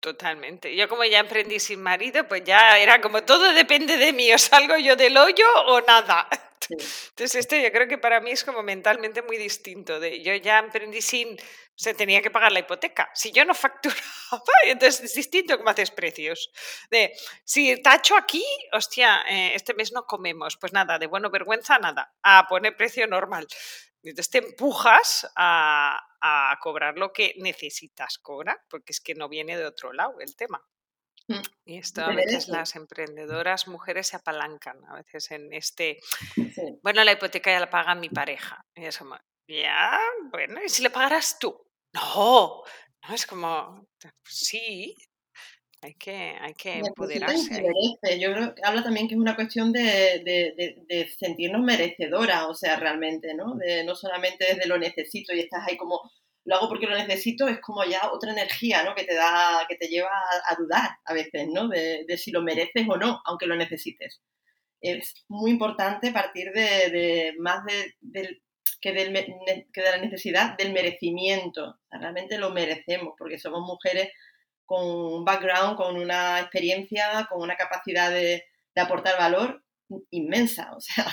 Totalmente. 0.00 0.74
Yo 0.76 0.88
como 0.88 1.04
ya 1.04 1.18
emprendí 1.18 1.58
sin 1.58 1.82
marido, 1.82 2.26
pues 2.28 2.44
ya 2.44 2.78
era 2.78 3.00
como 3.00 3.22
todo 3.24 3.52
depende 3.52 3.96
de 3.96 4.12
mí, 4.12 4.32
o 4.32 4.38
salgo 4.38 4.76
yo 4.78 4.96
del 4.96 5.16
hoyo 5.16 5.44
o 5.66 5.80
nada. 5.80 6.28
Entonces 6.68 7.34
esto 7.36 7.56
yo 7.56 7.70
creo 7.72 7.88
que 7.88 7.98
para 7.98 8.20
mí 8.20 8.30
es 8.30 8.44
como 8.44 8.62
mentalmente 8.62 9.22
muy 9.22 9.36
distinto. 9.36 10.00
De, 10.00 10.22
yo 10.22 10.34
ya 10.34 10.58
emprendí 10.58 11.00
sin, 11.00 11.36
se 11.74 11.94
tenía 11.94 12.22
que 12.22 12.30
pagar 12.30 12.52
la 12.52 12.60
hipoteca. 12.60 13.10
Si 13.14 13.32
yo 13.32 13.44
no 13.44 13.54
facturaba, 13.54 14.02
entonces 14.64 15.04
es 15.04 15.14
distinto 15.14 15.56
cómo 15.56 15.70
haces 15.70 15.90
precios. 15.90 16.50
De, 16.90 17.12
si 17.44 17.80
tacho 17.82 18.16
aquí, 18.16 18.44
hostia, 18.72 19.22
eh, 19.28 19.52
este 19.54 19.74
mes 19.74 19.92
no 19.92 20.06
comemos, 20.06 20.56
pues 20.56 20.72
nada, 20.72 20.98
de 20.98 21.06
bueno 21.06 21.30
vergüenza, 21.30 21.78
nada, 21.78 22.14
a 22.22 22.46
poner 22.48 22.76
precio 22.76 23.06
normal. 23.06 23.46
Entonces 24.02 24.30
te 24.30 24.38
empujas 24.38 25.28
a, 25.34 26.00
a 26.20 26.58
cobrar 26.60 26.96
lo 26.96 27.12
que 27.12 27.34
necesitas 27.38 28.18
cobrar, 28.18 28.60
porque 28.68 28.92
es 28.92 29.00
que 29.00 29.14
no 29.14 29.28
viene 29.28 29.56
de 29.56 29.66
otro 29.66 29.92
lado 29.92 30.20
el 30.20 30.36
tema. 30.36 30.64
Mm, 31.28 31.42
y 31.64 31.78
esto 31.78 32.02
a 32.02 32.14
veces 32.14 32.48
las 32.48 32.76
emprendedoras 32.76 33.66
mujeres 33.66 34.08
se 34.08 34.16
apalancan 34.16 34.78
a 34.88 34.94
veces 34.94 35.30
en 35.32 35.52
este, 35.52 35.98
bueno, 36.82 37.02
la 37.04 37.12
hipoteca 37.12 37.50
ya 37.50 37.60
la 37.60 37.70
paga 37.70 37.94
mi 37.94 38.08
pareja. 38.08 38.64
Y 38.74 38.84
eso, 38.84 39.04
ya, 39.48 39.98
bueno, 40.30 40.60
¿y 40.64 40.68
si 40.68 40.82
le 40.82 40.90
pagaras 40.90 41.38
tú? 41.38 41.56
No, 41.92 42.62
no, 43.08 43.14
es 43.14 43.26
como, 43.26 43.86
sí, 44.24 44.94
hay 45.82 45.94
que, 45.94 46.36
hay 46.40 46.54
que 46.54 46.78
empoderarse. 46.78 47.62
Yo 48.18 48.32
creo 48.32 48.54
que 48.54 48.62
habla 48.64 48.82
también 48.82 49.08
que 49.08 49.14
es 49.14 49.20
una 49.20 49.36
cuestión 49.36 49.72
de, 49.72 50.22
de, 50.24 50.84
de, 50.86 51.08
sentirnos 51.16 51.62
merecedoras, 51.62 52.46
o 52.48 52.54
sea, 52.54 52.76
realmente, 52.76 53.34
¿no? 53.34 53.54
De, 53.54 53.84
no 53.84 53.94
solamente 53.94 54.46
desde 54.46 54.66
lo 54.66 54.78
necesito 54.78 55.34
y 55.34 55.40
estás 55.40 55.66
ahí 55.66 55.76
como 55.76 56.00
lo 56.46 56.56
hago 56.56 56.68
porque 56.68 56.86
lo 56.86 56.96
necesito, 56.96 57.48
es 57.48 57.60
como 57.60 57.84
ya 57.84 58.10
otra 58.12 58.30
energía, 58.30 58.84
¿no? 58.84 58.94
Que 58.94 59.04
te 59.04 59.14
da, 59.14 59.66
que 59.68 59.74
te 59.74 59.88
lleva 59.88 60.10
a, 60.48 60.54
dudar 60.54 60.90
a 61.04 61.12
veces, 61.12 61.48
¿no? 61.52 61.68
De, 61.68 62.06
si 62.16 62.30
lo 62.30 62.40
mereces 62.40 62.86
o 62.88 62.96
no, 62.96 63.20
aunque 63.26 63.46
lo 63.46 63.56
necesites. 63.56 64.22
Es 64.80 65.24
muy 65.28 65.50
importante 65.50 66.12
partir 66.12 66.52
de, 66.52 67.34
más 67.38 67.64
de, 67.64 68.40
que, 68.80 68.92
del, 68.92 69.12
que 69.72 69.82
de 69.82 69.90
la 69.90 69.98
necesidad 69.98 70.56
del 70.56 70.72
merecimiento. 70.72 71.80
realmente 71.90 72.38
lo 72.38 72.50
merecemos 72.50 73.14
porque 73.18 73.38
somos 73.38 73.62
mujeres 73.62 74.12
con 74.64 74.86
un 74.86 75.24
background, 75.24 75.76
con 75.76 75.96
una 75.96 76.40
experiencia, 76.40 77.26
con 77.28 77.42
una 77.42 77.56
capacidad 77.56 78.10
de, 78.10 78.44
de 78.72 78.80
aportar 78.80 79.18
valor 79.18 79.64
inmensa. 80.10 80.76
O 80.76 80.80
sea, 80.80 81.06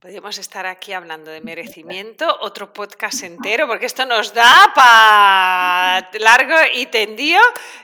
Podríamos 0.00 0.38
estar 0.38 0.64
aquí 0.64 0.92
hablando 0.92 1.32
de 1.32 1.40
merecimiento, 1.40 2.24
otro 2.40 2.72
podcast 2.72 3.24
entero, 3.24 3.66
porque 3.66 3.86
esto 3.86 4.06
nos 4.06 4.32
da 4.32 4.72
para 4.72 6.08
largo 6.20 6.54
y 6.72 6.86
tendido, 6.86 7.40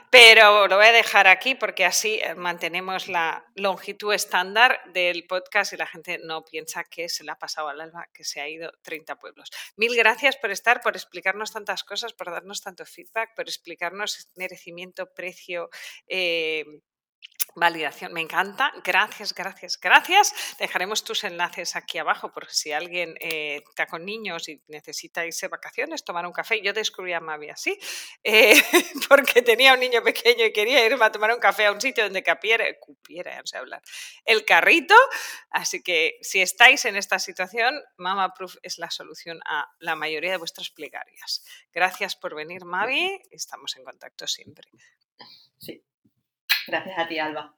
pero 0.09 0.65
lo 0.69 0.77
voy 0.77 0.85
a 0.85 0.91
dejar 0.93 1.27
aquí 1.27 1.55
porque 1.55 1.83
así 1.83 2.21
eh, 2.23 2.33
mantenemos 2.33 3.09
la 3.09 3.45
longitud 3.55 4.13
estándar 4.13 4.79
del 4.93 5.27
podcast 5.27 5.73
y 5.73 5.75
la 5.75 5.87
gente 5.87 6.17
no 6.23 6.45
piensa 6.45 6.85
que 6.85 7.09
se 7.09 7.25
le 7.25 7.31
ha 7.31 7.37
pasado 7.37 7.67
al 7.67 7.81
alba, 7.81 8.07
que 8.13 8.23
se 8.23 8.39
ha 8.39 8.47
ido 8.47 8.71
30 8.81 9.17
pueblos. 9.17 9.51
Mil 9.75 9.93
gracias 9.93 10.37
por 10.37 10.51
estar, 10.51 10.79
por 10.79 10.95
explicarnos 10.95 11.51
tantas 11.51 11.83
cosas, 11.83 12.13
por 12.13 12.31
darnos 12.31 12.61
tanto 12.61 12.85
feedback, 12.85 13.35
por 13.35 13.49
explicarnos 13.49 14.29
merecimiento, 14.35 15.13
precio. 15.13 15.69
Eh, 16.07 16.63
Validación, 17.57 18.11
me 18.11 18.19
encanta. 18.19 18.73
Gracias, 18.83 19.33
gracias, 19.33 19.79
gracias. 19.79 20.33
Dejaremos 20.59 21.05
tus 21.05 21.23
enlaces 21.23 21.77
aquí 21.77 21.97
abajo 21.97 22.29
porque 22.33 22.53
si 22.53 22.73
alguien 22.73 23.15
eh, 23.21 23.63
está 23.69 23.87
con 23.87 24.03
niños 24.03 24.49
y 24.49 24.61
necesita 24.67 25.25
irse 25.25 25.45
de 25.45 25.51
vacaciones, 25.51 26.03
tomar 26.03 26.25
un 26.25 26.33
café. 26.33 26.61
Yo 26.61 26.73
descubrí 26.73 27.13
a 27.13 27.21
Mavi 27.21 27.49
así, 27.49 27.79
eh, 28.25 28.61
porque 29.09 29.41
tenía 29.41 29.73
un 29.73 29.79
niño 29.79 30.03
pequeño 30.03 30.43
y 30.43 30.51
quería 30.51 30.85
irme 30.85 31.05
a 31.05 31.13
tomar 31.13 31.31
un 31.31 31.39
café 31.39 31.67
a 31.67 31.71
un 31.71 31.79
sitio 31.79 32.03
donde 32.03 32.23
capiera, 32.23 32.65
cupiera, 32.77 33.37
no 33.37 33.47
sé 33.47 33.57
hablar, 33.57 33.81
el 34.25 34.43
carrito. 34.43 34.95
Así 35.49 35.81
que 35.81 36.17
si 36.21 36.41
estáis 36.41 36.83
en 36.83 36.97
esta 36.97 37.19
situación, 37.19 37.81
Mama 37.95 38.33
Proof 38.33 38.57
es 38.63 38.79
la 38.79 38.91
solución 38.91 39.39
a 39.45 39.65
la 39.79 39.95
mayoría 39.95 40.31
de 40.31 40.37
vuestras 40.37 40.71
plegarias. 40.71 41.45
Gracias 41.73 42.17
por 42.17 42.35
venir, 42.35 42.65
Mavi. 42.65 43.17
Estamos 43.31 43.77
en 43.77 43.85
contacto 43.85 44.27
siempre. 44.27 44.67
Sí. 45.57 45.81
Gracias 46.67 46.97
a 46.99 47.07
ti, 47.07 47.17
Alba. 47.19 47.55